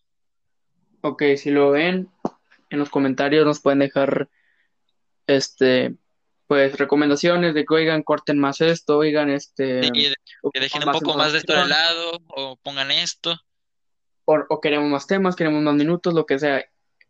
Ok, 1.02 1.24
si 1.38 1.50
lo 1.50 1.72
ven, 1.72 2.12
en 2.70 2.80
los 2.80 2.90
comentarios 2.90 3.46
nos 3.46 3.60
pueden 3.60 3.80
dejar, 3.80 4.30
este, 5.28 5.96
pues 6.48 6.78
recomendaciones 6.78 7.54
de 7.54 7.66
que, 7.66 7.74
oigan, 7.74 8.04
corten 8.04 8.38
más 8.38 8.62
esto, 8.62 8.98
oigan, 8.98 9.30
este, 9.30 9.82
que 9.92 10.60
dejen 10.60 10.88
un 10.88 10.92
poco 10.92 11.16
más 11.16 11.32
de 11.32 11.40
esto 11.40 11.54
de 11.54 11.68
lado 11.68 12.20
o 12.28 12.58
pongan 12.58 12.92
esto. 12.92 13.40
O, 14.32 14.46
o 14.50 14.62
queremos 14.62 14.90
más 14.90 15.08
temas, 15.08 15.36
queremos 15.36 15.62
más 15.62 15.76
minutos, 15.76 16.14
lo 16.14 16.26
que 16.26 16.40
sea. 16.40 16.64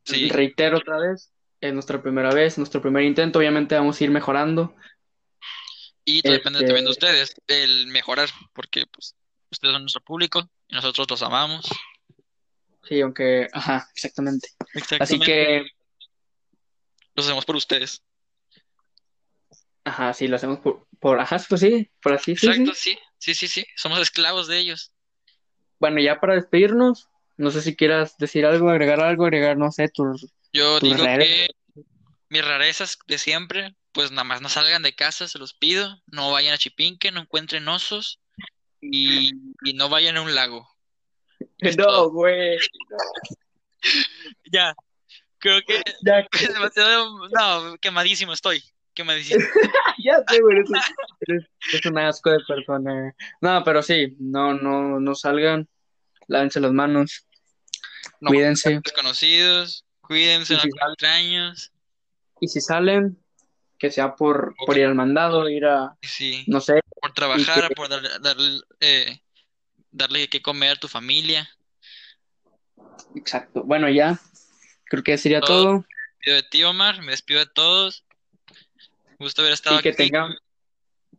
Sí. 0.04 0.30
Reitero 0.30 0.78
otra 0.78 0.98
vez, 0.98 1.32
es 1.60 1.74
nuestra 1.74 2.02
primera 2.02 2.34
vez, 2.34 2.58
nuestro 2.58 2.82
primer 2.82 3.04
intento, 3.04 3.40
obviamente 3.40 3.76
vamos 3.76 4.00
a 4.00 4.04
ir 4.04 4.10
mejorando. 4.12 4.76
Y 6.04 6.22
todo 6.22 6.34
depende 6.34 6.60
Este- 6.60 6.68
también 6.68 6.86
de 6.86 6.92
ustedes, 6.92 7.36
el 7.48 7.88
mejorar, 7.88 8.30
porque 8.54 8.86
pues 8.92 9.16
ustedes 9.52 9.74
son 9.74 9.84
nuestro 9.84 10.02
público 10.02 10.50
y 10.68 10.76
nosotros 10.76 11.10
los 11.10 11.22
amamos. 11.22 11.70
Sí, 12.84 13.00
aunque, 13.02 13.48
ajá, 13.54 13.88
exactamente. 13.96 14.50
Así 14.60 14.80
Exactamente. 14.80 15.26
que, 15.26 15.66
Los 17.14 17.26
hacemos 17.28 17.46
por 17.46 17.56
ustedes. 17.56 18.02
ajá, 19.84 20.14
sí, 20.14 20.28
lo 20.28 20.36
hacemos 20.38 20.60
por, 20.60 20.88
por 21.00 21.20
ajá, 21.20 21.38
pues 21.48 21.62
sí, 21.62 21.92
por 22.02 22.14
así, 22.14 22.36
sí. 22.36 22.98
Sí, 23.20 23.36
sí, 23.36 23.48
sí. 23.48 23.66
Somos 23.76 24.00
esclavos 24.00 24.48
de 24.48 24.58
ellos. 24.58 24.92
Bueno, 25.80 26.00
ya 26.02 26.20
para 26.20 26.34
despedirnos, 26.34 27.08
no 27.38 27.52
sé 27.52 27.62
si 27.62 27.76
quieras 27.76 28.18
decir 28.18 28.46
algo, 28.46 28.70
agregar 28.70 29.00
algo, 29.02 29.26
agregar, 29.26 29.58
no 29.58 29.72
sé, 29.72 29.90
tus 29.90 30.32
Yo 30.54 30.80
Tus 30.80 30.90
digo 30.90 31.04
que 31.04 31.50
mis 32.30 32.46
rarezas 32.46 32.98
de 33.08 33.18
siempre, 33.18 33.76
pues 33.92 34.12
nada 34.12 34.24
más 34.24 34.42
no 34.42 34.48
salgan 34.50 34.84
de 34.84 34.94
casa, 34.96 35.28
se 35.28 35.38
los 35.40 35.54
pido. 35.54 36.02
No 36.08 36.32
vayan 36.32 36.54
a 36.54 36.58
Chipinque, 36.58 37.12
no 37.12 37.22
encuentren 37.22 37.68
osos 37.68 38.20
y, 38.80 39.32
y 39.64 39.74
no 39.74 39.90
vayan 39.90 40.18
a 40.18 40.22
un 40.22 40.34
lago. 40.34 40.68
Es 41.58 41.78
No, 41.78 42.10
güey. 42.10 42.58
Ya, 44.52 44.74
creo 45.40 45.62
que 45.66 45.82
Ya, 46.06 46.26
es 46.40 46.54
demasiado. 46.54 47.28
No, 47.30 47.78
quemadísimo 47.80 48.34
estoy. 48.34 48.64
Quemadísimo. 48.94 49.44
ya 50.04 50.22
sé, 50.28 50.42
güey. 50.42 50.58
Eres, 50.58 50.70
eres- 51.28 51.50
eres 51.74 51.86
un 51.86 51.98
asco 51.98 52.30
de 52.30 52.40
persona. 52.48 53.16
No, 53.40 53.64
pero 53.64 53.82
sí, 53.82 54.16
no, 54.20 54.54
no, 54.54 55.00
no 55.00 55.16
salgan. 55.16 55.68
Lávense 56.32 56.62
las 56.62 56.72
manos. 56.72 57.28
No 58.22 58.30
Cuídense. 58.30 58.80
desconocidos, 58.82 59.84
cuídense, 60.00 60.54
no 60.54 60.62
si 60.62 60.70
extraños. 60.70 61.72
Y 62.40 62.48
si 62.48 62.62
salen, 62.62 63.22
que 63.78 63.92
sea 63.92 64.16
por, 64.16 64.56
por 64.66 64.78
ir 64.78 64.86
al 64.86 64.96
mandado, 64.96 65.50
ir 65.50 65.66
a, 65.66 65.98
Sí, 66.02 66.46
no 66.48 66.62
sé, 66.62 66.80
por 67.02 67.14
trabajar, 67.14 67.68
que- 67.68 67.76
por 67.76 67.90
darle, 67.90 68.10
darle, 68.22 68.62
eh, 68.80 69.22
darle 69.92 70.30
que 70.30 70.42
comer 70.42 70.72
a 70.72 70.76
tu 70.80 70.88
familia. 70.88 71.50
exacto. 73.16 73.64
Bueno, 73.64 73.90
ya, 73.90 74.18
creo 74.86 75.04
que 75.04 75.18
sería 75.18 75.42
Todo. 75.42 75.64
todo. 75.64 75.74
Me 75.80 75.86
despido 76.32 76.36
de 76.38 76.44
ti, 76.44 76.64
Omar, 76.64 77.02
me 77.02 77.12
despido 77.12 77.40
de 77.42 77.48
todos. 77.48 78.06
Gusto 79.20 79.42
haber 79.42 79.54
estado 79.54 79.80
Y 79.80 79.82
que 79.84 79.90
aquí. 79.90 79.98
tengan, 79.98 80.34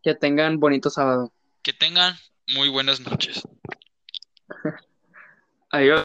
que 0.02 0.14
tengan 0.14 0.58
bonito 0.58 0.88
sábado. 0.88 1.32
Que 1.62 1.74
tengan 1.74 2.16
muy 2.48 2.70
buenas 2.70 3.00
noches. 3.00 3.42
I 5.74 6.04